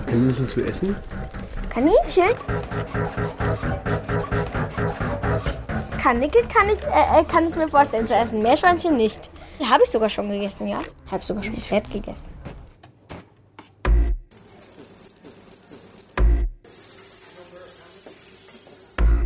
Kaninchen 0.06 0.48
zu 0.48 0.62
essen? 0.62 0.96
Kaninchen? 1.70 2.36
Kanickel 6.00 6.44
kann 6.54 6.70
ich, 6.70 6.84
äh, 6.84 7.22
äh, 7.22 7.24
kann 7.24 7.48
ich 7.48 7.56
mir 7.56 7.68
vorstellen 7.68 8.08
zu 8.08 8.14
essen. 8.14 8.44
Meerschweinchen 8.44 8.96
nicht. 8.96 9.32
Die 9.60 9.66
habe 9.66 9.82
ich 9.84 9.90
sogar 9.90 10.08
schon 10.08 10.30
gegessen, 10.30 10.68
ja. 10.68 10.82
Habe 11.10 11.24
sogar 11.24 11.42
schon 11.42 11.58
Pferd 11.58 11.90
gegessen. 11.90 12.26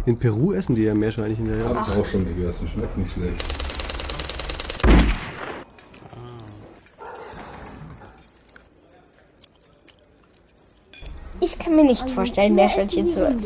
In 0.06 0.18
Peru 0.18 0.54
essen 0.54 0.74
die 0.74 0.84
ja 0.84 0.94
Meerschweinchen. 0.94 1.60
Ja. 1.60 1.76
Hab 1.76 1.90
ich 1.90 1.98
auch 1.98 2.06
schon 2.06 2.26
gegessen, 2.26 2.70
schmeckt 2.70 2.98
nicht 2.98 3.12
schlecht. 3.12 3.67
Ich 11.58 11.66
kann 11.66 11.76
mir 11.76 11.84
nicht 11.84 12.10
vorstellen, 12.10 12.56
Meerschweinchen 12.56 13.10
zu 13.12 13.22
essen. 13.26 13.44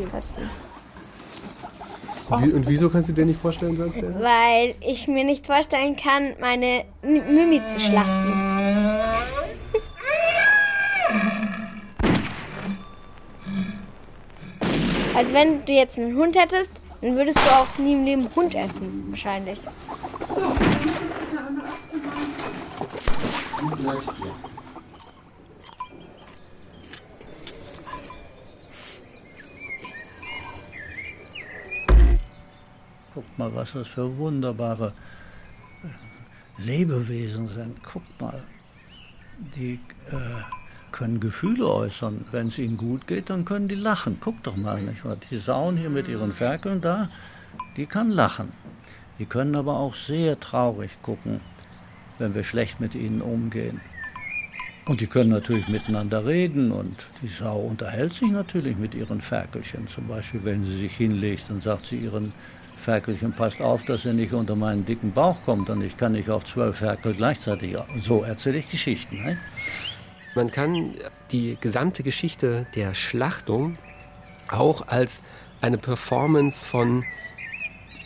Und, 2.30 2.46
wie, 2.46 2.52
und 2.52 2.68
wieso 2.68 2.88
kannst 2.88 3.08
du 3.08 3.12
dir 3.12 3.24
nicht 3.26 3.40
vorstellen, 3.40 3.76
sonst 3.76 3.96
essen? 3.96 4.14
Weil 4.22 4.74
ich 4.80 5.06
mir 5.08 5.24
nicht 5.24 5.46
vorstellen 5.46 5.96
kann, 5.96 6.34
meine 6.40 6.84
M- 7.02 7.34
Mimi 7.34 7.62
zu 7.64 7.78
schlachten. 7.80 8.32
Also 15.14 15.34
wenn 15.34 15.64
du 15.64 15.72
jetzt 15.72 15.98
einen 15.98 16.16
Hund 16.16 16.36
hättest, 16.38 16.72
dann 17.00 17.16
würdest 17.16 17.38
du 17.38 17.50
auch 17.50 17.78
nie 17.78 17.92
im 17.92 18.04
Leben 18.04 18.28
Hund 18.34 18.54
essen, 18.54 19.06
wahrscheinlich. 19.10 19.60
Du 23.60 23.76
bleibst 23.76 24.12
hier. 24.16 24.32
Guckt 33.14 33.38
mal, 33.38 33.54
was 33.54 33.72
das 33.72 33.88
für 33.88 34.16
wunderbare 34.16 34.92
Lebewesen 36.58 37.48
sind. 37.48 37.82
Guckt 37.82 38.20
mal, 38.20 38.42
die 39.56 39.74
äh, 40.10 40.16
können 40.92 41.20
Gefühle 41.20 41.66
äußern. 41.68 42.26
Wenn 42.30 42.48
es 42.48 42.58
ihnen 42.58 42.76
gut 42.76 43.06
geht, 43.06 43.30
dann 43.30 43.44
können 43.44 43.68
die 43.68 43.74
lachen. 43.74 44.18
Guckt 44.20 44.46
doch 44.46 44.56
mal, 44.56 44.80
nicht 44.80 45.04
wahr? 45.04 45.16
Die 45.30 45.36
Sauen 45.36 45.76
hier 45.76 45.90
mit 45.90 46.08
ihren 46.08 46.32
Ferkeln 46.32 46.80
da, 46.80 47.08
die 47.76 47.86
kann 47.86 48.10
lachen. 48.10 48.52
Die 49.18 49.26
können 49.26 49.56
aber 49.56 49.78
auch 49.78 49.94
sehr 49.94 50.38
traurig 50.40 51.00
gucken, 51.02 51.40
wenn 52.18 52.34
wir 52.34 52.44
schlecht 52.44 52.80
mit 52.80 52.94
ihnen 52.94 53.20
umgehen. 53.20 53.80
Und 54.88 55.00
die 55.00 55.06
können 55.06 55.30
natürlich 55.30 55.68
miteinander 55.68 56.26
reden 56.26 56.72
und 56.72 57.06
die 57.22 57.28
Sau 57.28 57.60
unterhält 57.60 58.14
sich 58.14 58.30
natürlich 58.30 58.76
mit 58.76 58.94
ihren 58.94 59.20
Ferkelchen. 59.20 59.86
Zum 59.86 60.08
Beispiel, 60.08 60.40
wenn 60.44 60.64
sie 60.64 60.76
sich 60.76 60.96
hinlegt 60.96 61.50
und 61.50 61.62
sagt 61.62 61.86
sie 61.86 61.98
ihren 61.98 62.32
Ferkelchen, 62.82 63.32
passt 63.34 63.60
auf, 63.60 63.84
dass 63.84 64.04
er 64.04 64.12
nicht 64.12 64.32
unter 64.32 64.56
meinen 64.56 64.84
dicken 64.84 65.12
Bauch 65.12 65.40
kommt 65.42 65.70
und 65.70 65.82
ich 65.82 65.96
kann 65.96 66.12
nicht 66.12 66.28
auf 66.28 66.44
zwölf 66.44 66.78
Ferkel 66.78 67.14
gleichzeitig. 67.14 67.76
So 68.00 68.22
erzähle 68.22 68.58
ich 68.58 68.70
Geschichten. 68.70 69.16
Ne? 69.16 69.38
Man 70.34 70.50
kann 70.50 70.92
die 71.30 71.56
gesamte 71.60 72.02
Geschichte 72.02 72.66
der 72.74 72.94
Schlachtung 72.94 73.78
auch 74.48 74.86
als 74.88 75.12
eine 75.60 75.78
Performance 75.78 76.64
von 76.64 77.04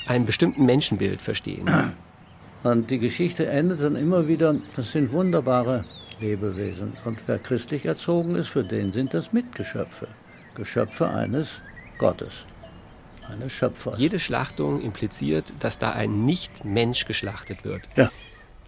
einem 0.07 0.27
bestimmten 0.27 0.64
Menschenbild 0.66 1.22
verstehen. 1.22 1.68
Und 2.62 2.91
die 2.91 2.99
Geschichte 2.99 3.47
endet 3.47 3.81
dann 3.81 3.97
immer 3.97 4.27
wieder, 4.29 4.55
das 4.74 4.93
sind 4.93 5.12
wunderbare 5.12 5.85
Lebewesen. 6.20 6.95
Und 7.05 7.20
wer 7.27 7.39
christlich 7.39 7.87
erzogen 7.87 8.35
ist, 8.35 8.49
für 8.49 8.64
den 8.64 8.93
sind 8.93 9.14
das 9.14 9.33
Mitgeschöpfe. 9.33 10.09
Geschöpfe 10.55 11.09
eines 11.09 11.61
Gottes, 11.99 12.47
eines 13.29 13.53
Schöpfers. 13.53 13.99
Jede 13.99 14.18
Schlachtung 14.20 14.81
impliziert, 14.81 15.53
dass 15.59 15.79
da 15.79 15.93
ein 15.93 16.24
Nicht-Mensch 16.24 17.05
geschlachtet 17.05 17.64
wird. 17.64 17.83
Ja. 17.97 18.11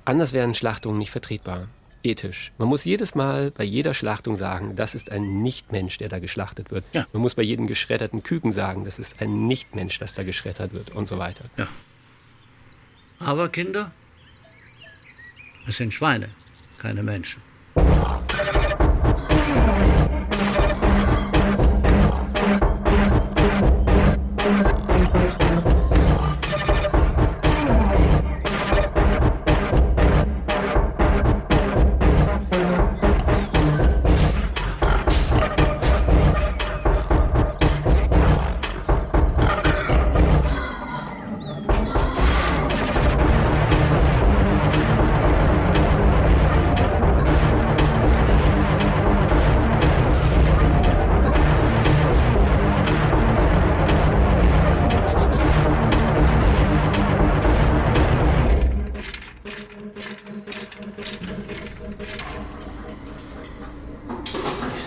Anders 0.05 0.33
wären 0.33 0.55
Schlachtungen 0.55 0.99
nicht 0.99 1.11
vertretbar. 1.11 1.69
Ethisch. 2.03 2.53
Man 2.59 2.69
muss 2.69 2.85
jedes 2.85 3.15
Mal 3.15 3.51
bei 3.51 3.65
jeder 3.65 3.93
Schlachtung 3.93 4.37
sagen, 4.37 4.77
das 4.77 4.95
ist 4.95 5.11
ein 5.11 5.43
Nicht-Mensch, 5.43 5.99
der 5.99 6.09
da 6.09 6.21
geschlachtet 6.21 6.71
wird. 6.71 6.85
Ja. 6.93 7.07
Man 7.13 7.23
muss 7.23 7.35
bei 7.35 7.43
jedem 7.43 7.67
geschredderten 7.67 8.23
Küken 8.23 8.53
sagen, 8.53 8.85
das 8.85 8.99
ist 8.99 9.21
ein 9.21 9.47
Nicht-Mensch, 9.47 9.99
das 9.99 10.15
da 10.15 10.23
geschreddert 10.23 10.73
wird 10.73 10.91
und 10.91 11.09
so 11.09 11.19
weiter. 11.19 11.45
Ja. 11.57 11.67
Aber 13.19 13.49
Kinder, 13.49 13.91
es 15.67 15.77
sind 15.77 15.93
Schweine, 15.93 16.29
keine 16.79 17.03
Menschen. 17.03 17.43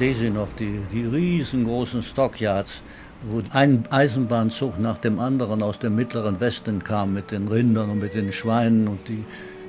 Sehe 0.02 0.16
sie 0.16 0.32
noch, 0.32 0.48
die, 0.58 0.80
die 0.92 1.06
riesengroßen 1.06 2.02
Stockyards, 2.02 2.82
wo 3.30 3.44
ein 3.52 3.84
Eisenbahnzug 3.92 4.80
nach 4.80 4.98
dem 4.98 5.20
anderen 5.20 5.62
aus 5.62 5.78
dem 5.78 5.96
mittleren 5.96 6.40
Westen 6.40 6.84
kam 6.84 7.14
mit 7.14 7.30
den 7.30 7.48
Rindern 7.48 7.92
und 7.92 8.00
mit 8.00 8.16
den 8.16 8.32
Schweinen 8.32 8.88
und 8.88 9.08
die, 9.08 9.24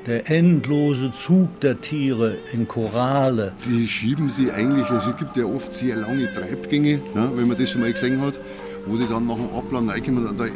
der 0.07 0.31
endlose 0.31 1.13
Zug 1.13 1.61
der 1.61 1.79
Tiere 1.83 2.39
in 2.51 2.67
Chorale. 2.67 3.53
Die 3.67 3.87
schieben 3.87 4.31
sie 4.31 4.51
eigentlich, 4.51 4.89
also 4.89 5.11
es 5.11 5.17
gibt 5.19 5.37
ja 5.37 5.45
oft 5.45 5.71
sehr 5.71 5.97
lange 5.97 6.33
Treibgänge, 6.33 7.01
ne, 7.15 7.31
wenn 7.35 7.49
man 7.49 7.59
das 7.59 7.69
schon 7.69 7.83
mal 7.83 7.93
gesehen 7.93 8.19
hat, 8.23 8.41
wo 8.87 8.97
die 8.97 9.07
dann 9.07 9.27
nach 9.27 9.37
dem 9.37 9.55
Abladen 9.55 9.91
reinkommen, 9.91 10.35
da 10.39 10.47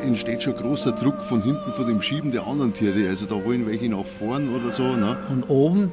entsteht 0.00 0.44
schon 0.44 0.54
großer 0.54 0.92
Druck 0.92 1.20
von 1.24 1.42
hinten 1.42 1.72
von 1.72 1.88
dem 1.88 2.00
Schieben 2.00 2.30
der 2.30 2.46
anderen 2.46 2.72
Tiere, 2.72 3.08
also 3.08 3.26
da 3.26 3.44
wollen 3.44 3.66
welche 3.66 3.88
nach 3.88 4.04
vorn 4.04 4.48
oder 4.50 4.70
so. 4.70 4.94
Ne. 4.94 5.16
Und 5.28 5.50
oben 5.50 5.90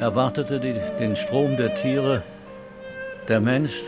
erwartete 0.00 0.60
die, 0.60 0.74
den 0.98 1.16
Strom 1.16 1.56
der 1.56 1.74
Tiere 1.74 2.22
der 3.28 3.40
Mensch, 3.40 3.82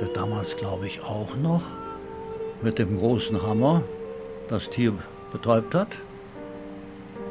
der 0.00 0.08
damals 0.08 0.56
glaube 0.56 0.86
ich 0.86 1.02
auch 1.02 1.36
noch 1.36 1.62
mit 2.62 2.78
dem 2.78 2.98
großen 2.98 3.42
Hammer 3.42 3.82
das 4.48 4.70
Tier 4.70 4.94
betäubt 5.30 5.74
hat. 5.74 5.98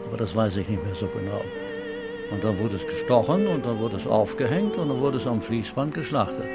Aber 0.07 0.17
das 0.17 0.35
weiß 0.35 0.57
ich 0.57 0.69
nicht 0.69 0.83
mehr 0.85 0.95
so 0.95 1.07
genau. 1.07 1.41
Und 2.31 2.43
dann 2.43 2.59
wurde 2.59 2.75
es 2.75 2.85
gestochen 2.85 3.47
und 3.47 3.65
dann 3.65 3.79
wurde 3.79 3.95
es 3.95 4.05
aufgehängt 4.05 4.77
und 4.77 4.89
dann 4.89 4.99
wurde 4.99 5.17
es 5.17 5.27
am 5.27 5.41
Fließband 5.41 5.93
geschlachtet. 5.93 6.47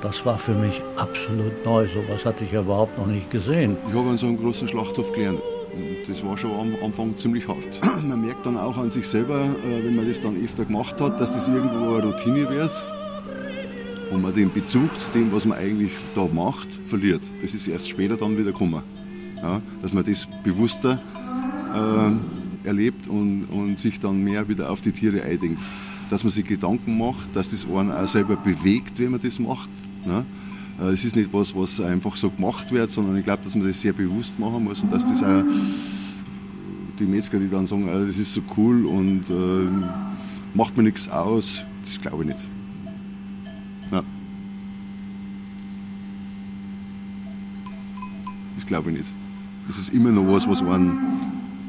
Das 0.00 0.24
war 0.24 0.38
für 0.38 0.54
mich 0.54 0.82
absolut 0.96 1.64
neu. 1.64 1.86
So 1.86 2.02
was 2.08 2.24
hatte 2.24 2.44
ich 2.44 2.52
ja 2.52 2.60
überhaupt 2.60 2.96
noch 2.96 3.06
nicht 3.06 3.28
gesehen. 3.28 3.76
Ich 3.86 3.94
habe 3.94 4.08
an 4.08 4.16
so 4.16 4.26
einem 4.26 4.38
großen 4.38 4.66
Schlachthof 4.66 5.12
gelernt. 5.12 5.40
Das 6.06 6.24
war 6.24 6.36
schon 6.36 6.52
am 6.52 6.72
Anfang 6.84 7.16
ziemlich 7.16 7.46
hart. 7.48 7.80
Man 8.02 8.20
merkt 8.20 8.46
dann 8.46 8.56
auch 8.56 8.76
an 8.76 8.90
sich 8.90 9.06
selber, 9.06 9.44
äh, 9.44 9.84
wenn 9.84 9.96
man 9.96 10.08
das 10.08 10.20
dann 10.20 10.36
öfter 10.42 10.64
gemacht 10.64 11.00
hat, 11.00 11.20
dass 11.20 11.32
das 11.32 11.48
irgendwo 11.48 11.94
eine 11.94 12.04
Routine 12.04 12.48
wird 12.50 12.70
und 14.10 14.22
man 14.22 14.34
den 14.34 14.52
Bezug 14.52 14.98
zu 14.98 15.10
dem, 15.12 15.32
was 15.32 15.44
man 15.44 15.58
eigentlich 15.58 15.92
da 16.14 16.26
macht, 16.26 16.68
verliert. 16.86 17.22
Das 17.42 17.54
ist 17.54 17.68
erst 17.68 17.88
später 17.88 18.16
dann 18.16 18.36
wieder 18.36 18.52
gekommen. 18.52 18.82
Ja, 19.36 19.62
dass 19.80 19.92
man 19.92 20.04
das 20.04 20.28
bewusster 20.44 21.00
äh, 21.74 22.66
erlebt 22.68 23.08
und, 23.08 23.44
und 23.44 23.78
sich 23.78 24.00
dann 24.00 24.22
mehr 24.22 24.48
wieder 24.48 24.70
auf 24.70 24.80
die 24.80 24.92
Tiere 24.92 25.22
eindenkt. 25.22 25.60
Dass 26.10 26.24
man 26.24 26.32
sich 26.32 26.44
Gedanken 26.44 26.98
macht, 26.98 27.34
dass 27.34 27.50
das 27.50 27.64
einen 27.64 27.92
auch 27.92 28.06
selber 28.06 28.36
bewegt, 28.36 28.98
wenn 28.98 29.12
man 29.12 29.20
das 29.22 29.38
macht. 29.38 29.70
Ne? 30.04 30.24
Äh, 30.80 30.92
es 30.92 31.04
ist 31.04 31.16
nicht 31.16 31.32
was, 31.32 31.54
was 31.54 31.80
einfach 31.80 32.16
so 32.16 32.30
gemacht 32.30 32.72
wird, 32.72 32.90
sondern 32.90 33.16
ich 33.16 33.24
glaube, 33.24 33.44
dass 33.44 33.54
man 33.54 33.66
das 33.66 33.80
sehr 33.80 33.92
bewusst 33.92 34.38
machen 34.38 34.64
muss 34.64 34.80
und 34.80 34.92
dass 34.92 35.06
das 35.06 35.22
auch 35.22 35.42
die 36.98 37.04
Metzger, 37.04 37.38
die 37.38 37.48
dann 37.48 37.66
sagen, 37.66 37.88
äh, 37.88 38.06
das 38.06 38.18
ist 38.18 38.32
so 38.32 38.40
cool 38.56 38.86
und 38.86 39.24
äh, 39.28 40.54
macht 40.54 40.76
mir 40.76 40.82
nichts 40.82 41.08
aus, 41.08 41.64
das 41.84 42.00
glaube 42.00 42.22
ich 42.22 42.28
nicht. 42.28 42.40
Ja. 43.92 44.02
Das 48.56 48.66
glaube 48.66 48.90
ich 48.90 48.98
nicht. 48.98 49.10
Das 49.66 49.78
ist 49.78 49.90
immer 49.90 50.10
noch 50.10 50.26
was, 50.32 50.48
was 50.48 50.62
einen, 50.62 50.98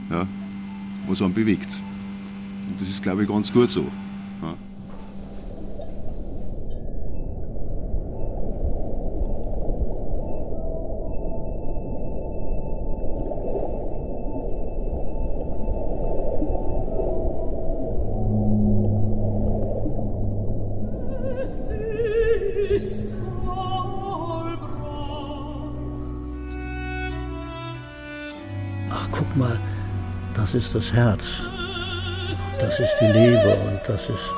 ja, 0.09 0.28
was 1.07 1.22
einen 1.22 1.34
bewegt. 1.34 1.78
Und 2.70 2.82
das 2.82 2.89
ist, 2.89 3.03
glaube 3.03 3.24
ich, 3.24 3.30
ganz 3.30 3.51
gut 3.51 3.70
so. 3.70 3.86
Ja. 4.41 4.55
Ist 30.76 30.89
das 30.89 30.93
Herz, 30.93 31.24
das 32.57 32.80
ist 32.80 32.95
die 33.01 33.11
Leber 33.11 33.57
und 33.65 33.82
das 33.88 34.09
ist, 34.09 34.34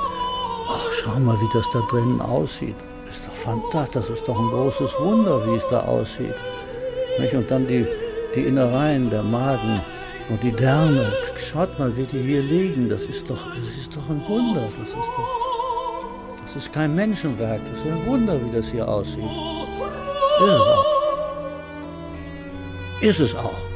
ach, 0.68 0.92
schau 0.92 1.20
mal, 1.20 1.40
wie 1.40 1.50
das 1.54 1.70
da 1.70 1.80
drinnen 1.92 2.20
aussieht. 2.22 2.76
Ist 3.08 3.28
doch 3.28 3.34
fantastisch, 3.34 3.94
das 3.94 4.10
ist 4.10 4.28
doch 4.28 4.40
ein 4.40 4.48
großes 4.48 5.00
Wunder, 5.00 5.46
wie 5.46 5.58
es 5.58 5.68
da 5.68 5.82
aussieht. 5.82 6.34
Nicht? 7.20 7.36
Und 7.36 7.52
dann 7.52 7.68
die, 7.68 7.86
die 8.34 8.46
Innereien, 8.46 9.12
der 9.12 9.22
Magen 9.22 9.82
und 10.30 10.42
die 10.42 10.52
Därme. 10.52 11.14
Schaut 11.38 11.78
mal, 11.78 11.96
wie 11.96 12.06
die 12.06 12.24
hier 12.24 12.42
liegen. 12.42 12.90
Das 12.90 13.06
ist 13.06 13.30
doch, 13.30 13.46
das 13.56 13.78
ist 13.78 13.96
doch 13.96 14.10
ein 14.10 14.28
Wunder. 14.28 14.68
Das 14.80 14.90
ist 14.90 14.96
doch, 14.96 15.30
das 16.42 16.56
ist 16.56 16.74
kein 16.74 16.96
Menschenwerk. 16.96 17.62
Das 17.70 17.78
ist 17.78 17.86
ein 17.86 18.06
Wunder, 18.08 18.44
wie 18.44 18.56
das 18.56 18.72
hier 18.72 18.88
aussieht. 18.88 19.24
Ist 20.42 20.50
es 20.50 20.62
auch. 20.62 20.86
Ist 23.02 23.20
es 23.20 23.36
auch. 23.36 23.73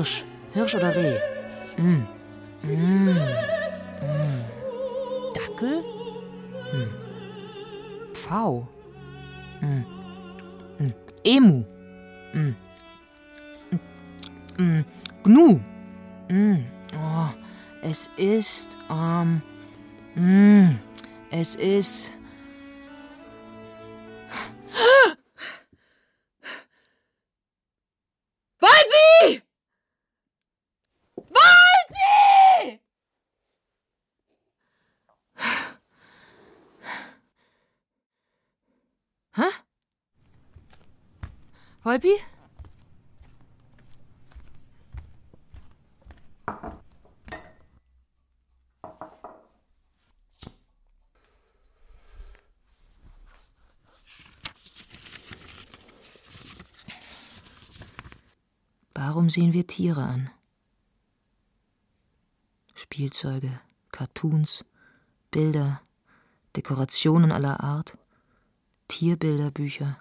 Hirsch. 0.00 0.24
Hirsch 0.54 0.74
oder 0.76 0.94
Reh. 0.94 1.18
Hm. 1.76 2.06
Hm. 2.62 3.06
Hm. 3.06 4.44
Dackel? 5.34 5.84
Hm. 6.70 6.88
Pfau. 8.14 8.66
Hm. 9.60 9.84
Hm. 10.78 10.94
Emu. 11.22 11.64
Mm. 12.32 12.56
Mm. 14.56 14.84
Gnu. 15.22 15.60
Mm. 16.30 16.64
Oh, 16.94 17.28
es 17.82 18.08
ist, 18.16 18.78
ähm, 18.90 19.42
um, 20.16 20.78
es 21.30 21.56
ist. 21.56 22.10
Kolpi? 41.90 42.14
Warum 58.94 59.28
sehen 59.28 59.52
wir 59.52 59.66
Tiere 59.66 60.00
an? 60.04 60.30
Spielzeuge, 62.76 63.50
Cartoons, 63.90 64.64
Bilder, 65.32 65.82
Dekorationen 66.54 67.32
aller 67.32 67.58
Art, 67.58 67.98
Tierbilderbücher. 68.86 69.98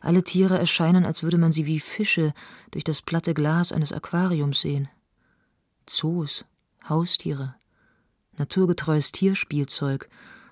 Alle 0.00 0.22
Tiere 0.22 0.58
erscheinen, 0.58 1.04
als 1.04 1.22
würde 1.22 1.38
man 1.38 1.52
sie 1.52 1.66
wie 1.66 1.80
Fische 1.80 2.32
durch 2.70 2.84
das 2.84 3.02
platte 3.02 3.34
Glas 3.34 3.72
eines 3.72 3.92
Aquariums 3.92 4.60
sehen. 4.60 4.88
Zoos, 5.86 6.44
Haustiere, 6.88 7.54
naturgetreues 8.36 9.12
Tierspielzeug 9.12 10.08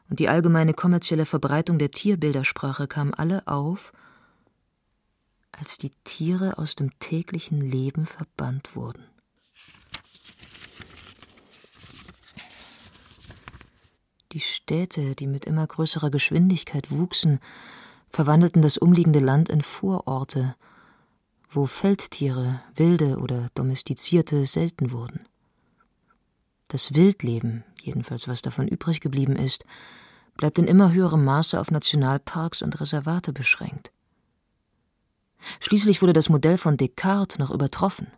und 0.09 0.19
die 0.19 0.29
allgemeine 0.29 0.75
kommerzielle 0.75 1.27
Verbreitung 1.27 1.79
der 1.79 1.91
Tierbildersprache 1.91 2.87
kamen 2.87 3.15
alle 3.15 3.47
auf, 3.47 3.93
als 5.53 5.79
die 5.79 5.91
Tiere 6.05 6.59
aus 6.59 6.75
dem 6.75 6.99
täglichen 6.99 7.61
Leben 7.61 8.07
verbannt 8.07 8.77
wurden. 8.77 9.05
Die 14.33 14.41
Städte, 14.41 15.15
die 15.15 15.27
mit 15.27 15.47
immer 15.47 15.67
größerer 15.67 16.11
Geschwindigkeit 16.11 16.91
wuchsen, 16.91 17.41
verwandelten 18.11 18.63
das 18.63 18.79
umliegende 18.79 19.19
Land 19.19 19.49
in 19.49 19.63
Vororte, 19.63 20.57
wo 21.51 21.67
Feldtiere, 21.67 22.61
wilde 22.75 23.19
oder 23.19 23.49
domestizierte, 23.55 24.47
selten 24.47 24.93
wurden. 24.93 25.27
Das 26.69 26.95
Wildleben, 26.95 27.65
jedenfalls 27.81 28.27
was 28.29 28.43
davon 28.43 28.69
übrig 28.69 29.01
geblieben 29.01 29.37
ist, 29.37 29.65
bleibt 30.37 30.59
in 30.59 30.67
immer 30.67 30.93
höherem 30.93 31.25
Maße 31.25 31.59
auf 31.59 31.71
Nationalparks 31.71 32.63
und 32.63 32.81
Reservate 32.81 33.33
beschränkt. 33.33 33.93
Schließlich 35.61 36.03
wurde 36.03 36.13
das 36.13 36.29
Modell 36.29 36.59
von 36.59 36.77
Descartes 36.77 37.39
noch 37.39 37.51
übertroffen. 37.51 38.09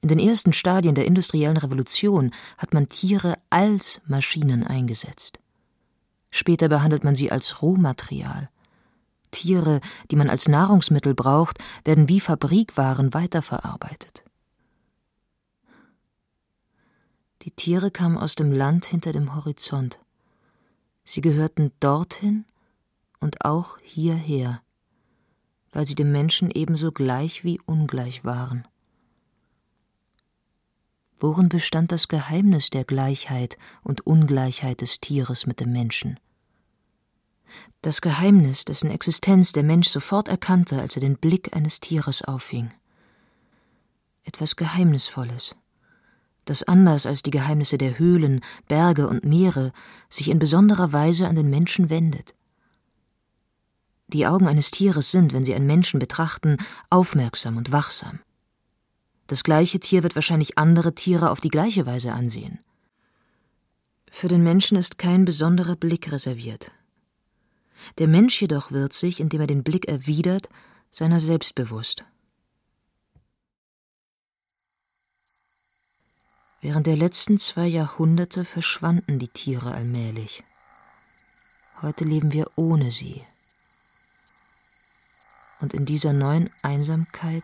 In 0.00 0.08
den 0.08 0.18
ersten 0.18 0.52
Stadien 0.52 0.94
der 0.94 1.06
industriellen 1.06 1.56
Revolution 1.56 2.32
hat 2.58 2.74
man 2.74 2.88
Tiere 2.88 3.38
als 3.50 4.00
Maschinen 4.06 4.66
eingesetzt. 4.66 5.38
Später 6.30 6.68
behandelt 6.68 7.04
man 7.04 7.14
sie 7.14 7.30
als 7.30 7.62
Rohmaterial. 7.62 8.48
Tiere, 9.32 9.80
die 10.12 10.16
man 10.16 10.30
als 10.30 10.46
Nahrungsmittel 10.46 11.14
braucht, 11.14 11.58
werden 11.84 12.08
wie 12.08 12.20
Fabrikwaren 12.20 13.12
weiterverarbeitet. 13.12 14.22
Die 17.42 17.50
Tiere 17.50 17.90
kamen 17.90 18.18
aus 18.18 18.36
dem 18.36 18.52
Land 18.52 18.84
hinter 18.84 19.10
dem 19.10 19.34
Horizont. 19.34 19.98
Sie 21.02 21.20
gehörten 21.20 21.72
dorthin 21.80 22.44
und 23.18 23.44
auch 23.44 23.78
hierher, 23.82 24.62
weil 25.72 25.86
sie 25.86 25.96
dem 25.96 26.12
Menschen 26.12 26.50
ebenso 26.52 26.92
gleich 26.92 27.42
wie 27.42 27.60
ungleich 27.66 28.24
waren. 28.24 28.68
Worin 31.18 31.48
bestand 31.48 31.90
das 31.90 32.08
Geheimnis 32.08 32.70
der 32.70 32.84
Gleichheit 32.84 33.56
und 33.82 34.06
Ungleichheit 34.06 34.80
des 34.80 35.00
Tieres 35.00 35.46
mit 35.46 35.60
dem 35.60 35.72
Menschen? 35.72 36.18
Das 37.80 38.00
Geheimnis, 38.00 38.64
dessen 38.64 38.90
Existenz 38.90 39.52
der 39.52 39.62
Mensch 39.62 39.88
sofort 39.88 40.28
erkannte, 40.28 40.80
als 40.80 40.96
er 40.96 41.00
den 41.00 41.16
Blick 41.16 41.54
eines 41.56 41.80
Tieres 41.80 42.22
auffing. 42.22 42.70
Etwas 44.24 44.56
Geheimnisvolles, 44.56 45.56
das 46.44 46.62
anders 46.62 47.06
als 47.06 47.22
die 47.22 47.30
Geheimnisse 47.30 47.78
der 47.78 47.98
Höhlen, 47.98 48.40
Berge 48.68 49.08
und 49.08 49.24
Meere 49.24 49.72
sich 50.08 50.28
in 50.28 50.38
besonderer 50.38 50.92
Weise 50.92 51.26
an 51.26 51.34
den 51.34 51.50
Menschen 51.50 51.90
wendet. 51.90 52.34
Die 54.08 54.26
Augen 54.26 54.46
eines 54.46 54.70
Tieres 54.70 55.10
sind, 55.10 55.32
wenn 55.32 55.44
sie 55.44 55.54
einen 55.54 55.66
Menschen 55.66 55.98
betrachten, 55.98 56.58
aufmerksam 56.90 57.56
und 57.56 57.72
wachsam. 57.72 58.20
Das 59.26 59.44
gleiche 59.44 59.80
Tier 59.80 60.02
wird 60.02 60.14
wahrscheinlich 60.14 60.58
andere 60.58 60.94
Tiere 60.94 61.30
auf 61.30 61.40
die 61.40 61.48
gleiche 61.48 61.86
Weise 61.86 62.12
ansehen. 62.12 62.58
Für 64.10 64.28
den 64.28 64.42
Menschen 64.42 64.76
ist 64.76 64.98
kein 64.98 65.24
besonderer 65.24 65.76
Blick 65.76 66.12
reserviert. 66.12 66.72
Der 67.98 68.08
Mensch 68.08 68.40
jedoch 68.40 68.70
wird 68.70 68.92
sich, 68.92 69.20
indem 69.20 69.42
er 69.42 69.46
den 69.46 69.62
Blick 69.62 69.86
erwidert, 69.86 70.48
seiner 70.90 71.20
selbst 71.20 71.54
bewusst. 71.54 72.04
Während 76.60 76.86
der 76.86 76.96
letzten 76.96 77.38
zwei 77.38 77.66
Jahrhunderte 77.66 78.44
verschwanden 78.44 79.18
die 79.18 79.28
Tiere 79.28 79.72
allmählich. 79.72 80.44
Heute 81.82 82.04
leben 82.04 82.32
wir 82.32 82.46
ohne 82.56 82.92
sie. 82.92 83.22
Und 85.60 85.74
in 85.74 85.86
dieser 85.86 86.12
neuen 86.12 86.50
Einsamkeit 86.62 87.42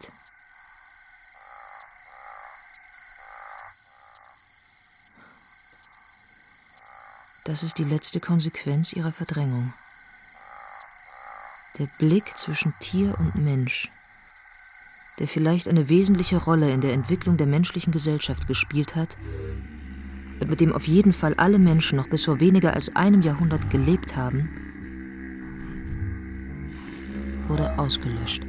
Das 7.49 7.63
ist 7.63 7.79
die 7.79 7.85
letzte 7.85 8.21
Konsequenz 8.21 8.93
ihrer 8.93 9.11
Verdrängung. 9.11 9.73
Der 11.79 11.87
Blick 12.01 12.37
zwischen 12.37 12.73
Tier 12.81 13.15
und 13.21 13.45
Mensch, 13.49 13.89
der 15.21 15.29
vielleicht 15.29 15.69
eine 15.69 15.89
wesentliche 15.89 16.37
Rolle 16.37 16.73
in 16.73 16.81
der 16.81 16.93
Entwicklung 16.93 17.37
der 17.37 17.47
menschlichen 17.47 17.93
Gesellschaft 17.93 18.49
gespielt 18.49 18.97
hat 18.97 19.17
und 20.41 20.51
mit 20.51 20.61
dem 20.61 20.73
auf 20.73 20.89
jeden 20.89 21.13
Fall 21.13 21.35
alle 21.35 21.61
Menschen 21.61 21.95
noch 21.97 22.09
bis 22.09 22.25
vor 22.25 22.41
weniger 22.41 22.73
als 22.73 22.97
einem 22.97 23.23
Jahrhundert 23.23 23.71
gelebt 23.71 24.17
haben, 24.17 24.51
wurde 27.47 27.79
ausgelöscht. 27.79 28.43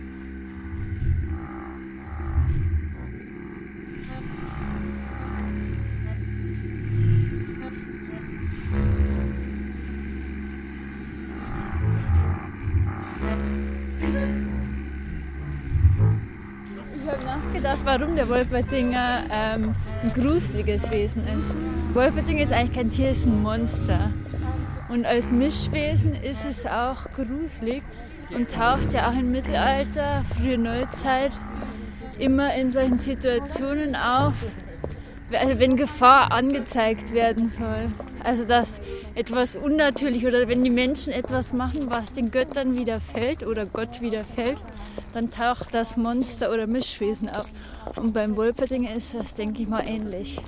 Warum 17.84 18.16
der 18.16 18.30
Wolpertinger 18.30 19.24
ähm, 19.32 19.76
ein 20.02 20.14
gruseliges 20.14 20.90
Wesen 20.92 21.24
ist. 21.38 21.56
Wolpertinger 21.94 22.44
ist 22.44 22.54
eigentlich 22.54 22.76
kein 22.76 22.90
Tier, 22.90 23.10
es 23.10 23.20
ist 23.20 23.26
ein 23.28 23.42
Monster. 23.42 24.12
Und 24.90 25.06
als 25.06 25.32
Mischwesen 25.32 26.16
ist 26.16 26.46
es 26.46 26.66
auch 26.66 27.06
gruselig 27.16 27.84
und 28.36 28.52
taucht 28.52 28.94
ja 28.94 29.10
auch 29.10 29.14
im 29.14 29.32
Mittelalter, 29.32 30.24
frühe 30.36 30.58
Neuzeit, 30.58 31.32
immer 32.18 32.54
in 32.56 32.72
solchen 32.72 33.00
Situationen 33.00 33.96
auf, 33.96 34.34
wenn 35.30 35.76
Gefahr 35.76 36.32
angezeigt 36.32 37.14
werden 37.14 37.52
soll. 37.52 37.92
Also 38.24 38.46
dass 38.46 38.82
etwas 39.16 39.56
unnatürlich 39.56 40.26
oder 40.26 40.48
wenn 40.48 40.64
die 40.64 40.70
Menschen 40.70 41.14
etwas 41.14 41.54
machen, 41.54 41.90
was 41.90 42.14
den 42.14 42.32
Göttern 42.32 42.78
widerfällt 42.78 43.46
oder 43.46 43.66
Gott 43.66 44.02
widerfällt, 44.02 44.62
dann 45.14 45.32
taucht 45.32 45.74
das 45.74 45.98
Monster 45.98 46.52
oder 46.52 46.68
Mischwesen 46.68 47.30
auf. 47.30 47.48
Und 47.96 48.14
beim 48.14 48.36
Wolperdinger 48.36 48.94
ist 48.94 49.14
das, 49.14 49.36
denke 49.36 49.62
ich 49.64 49.68
mal, 49.68 49.88
ähnlich. 49.88 50.40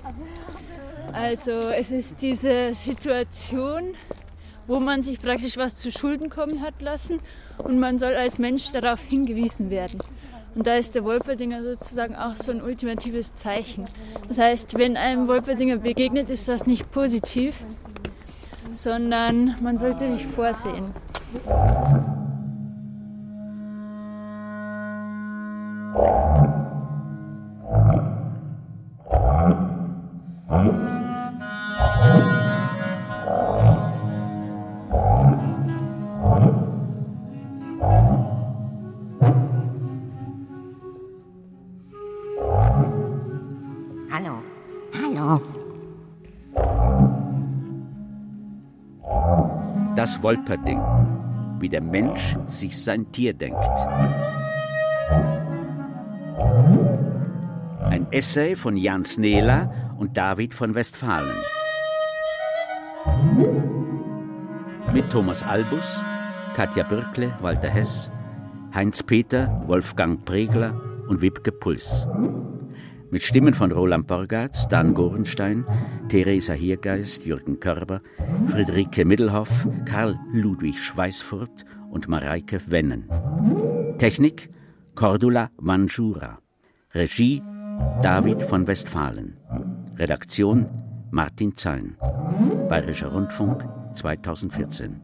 Also 1.13 1.51
es 1.51 1.89
ist 1.89 2.21
diese 2.21 2.73
Situation, 2.73 3.95
wo 4.67 4.79
man 4.79 5.03
sich 5.03 5.21
praktisch 5.21 5.57
was 5.57 5.75
zu 5.75 5.91
Schulden 5.91 6.29
kommen 6.29 6.61
hat 6.61 6.81
lassen 6.81 7.19
und 7.57 7.79
man 7.79 7.99
soll 7.99 8.13
als 8.13 8.39
Mensch 8.39 8.71
darauf 8.71 9.01
hingewiesen 9.01 9.69
werden. 9.69 9.99
Und 10.53 10.67
da 10.67 10.75
ist 10.75 10.95
der 10.95 11.03
Wolperdinger 11.05 11.63
sozusagen 11.63 12.15
auch 12.15 12.35
so 12.35 12.51
ein 12.51 12.61
ultimatives 12.61 13.33
Zeichen. 13.35 13.85
Das 14.27 14.37
heißt, 14.37 14.77
wenn 14.77 14.97
einem 14.97 15.27
Wolperdinger 15.27 15.77
begegnet, 15.77 16.29
ist 16.29 16.47
das 16.47 16.65
nicht 16.65 16.91
positiv, 16.91 17.55
sondern 18.73 19.55
man 19.61 19.77
sollte 19.77 20.11
sich 20.11 20.25
vorsehen. 20.25 20.93
Das 50.11 50.21
Wolperding, 50.23 50.81
wie 51.59 51.69
der 51.69 51.79
Mensch 51.79 52.35
sich 52.45 52.83
sein 52.83 53.09
Tier 53.13 53.33
denkt. 53.33 53.63
Ein 57.79 58.07
Essay 58.11 58.57
von 58.57 58.75
Jan 58.75 59.05
Snela 59.05 59.71
und 59.97 60.17
David 60.17 60.53
von 60.53 60.75
Westfalen. 60.75 61.37
Mit 64.91 65.09
Thomas 65.09 65.43
Albus, 65.43 66.03
Katja 66.55 66.83
Bürkle, 66.83 67.33
Walter 67.39 67.69
Hess, 67.69 68.11
Heinz 68.75 69.01
Peter, 69.01 69.63
Wolfgang 69.65 70.25
Pregler 70.25 70.73
und 71.07 71.21
Wibke 71.21 71.53
Puls. 71.53 72.05
Mit 73.11 73.23
Stimmen 73.23 73.53
von 73.53 73.73
Roland 73.73 74.07
Borgatz, 74.07 74.69
Dan 74.69 74.93
Gorenstein, 74.93 75.65
Theresa 76.07 76.53
Hiergeist, 76.53 77.25
Jürgen 77.25 77.59
Körber, 77.59 77.99
Friederike 78.47 79.03
Middelhoff, 79.03 79.67
Karl 79.83 80.17
Ludwig 80.31 80.79
Schweißfurt 80.79 81.65
und 81.89 82.07
Mareike 82.07 82.61
Wennen. 82.71 83.09
Technik 83.97 84.49
Cordula 84.95 85.51
Manjura. 85.59 86.39
Regie 86.93 87.41
David 88.01 88.43
von 88.43 88.65
Westfalen. 88.65 89.35
Redaktion 89.97 90.69
Martin 91.11 91.53
Zein. 91.53 91.97
Bayerischer 92.69 93.09
Rundfunk 93.09 93.67
2014. 93.93 95.01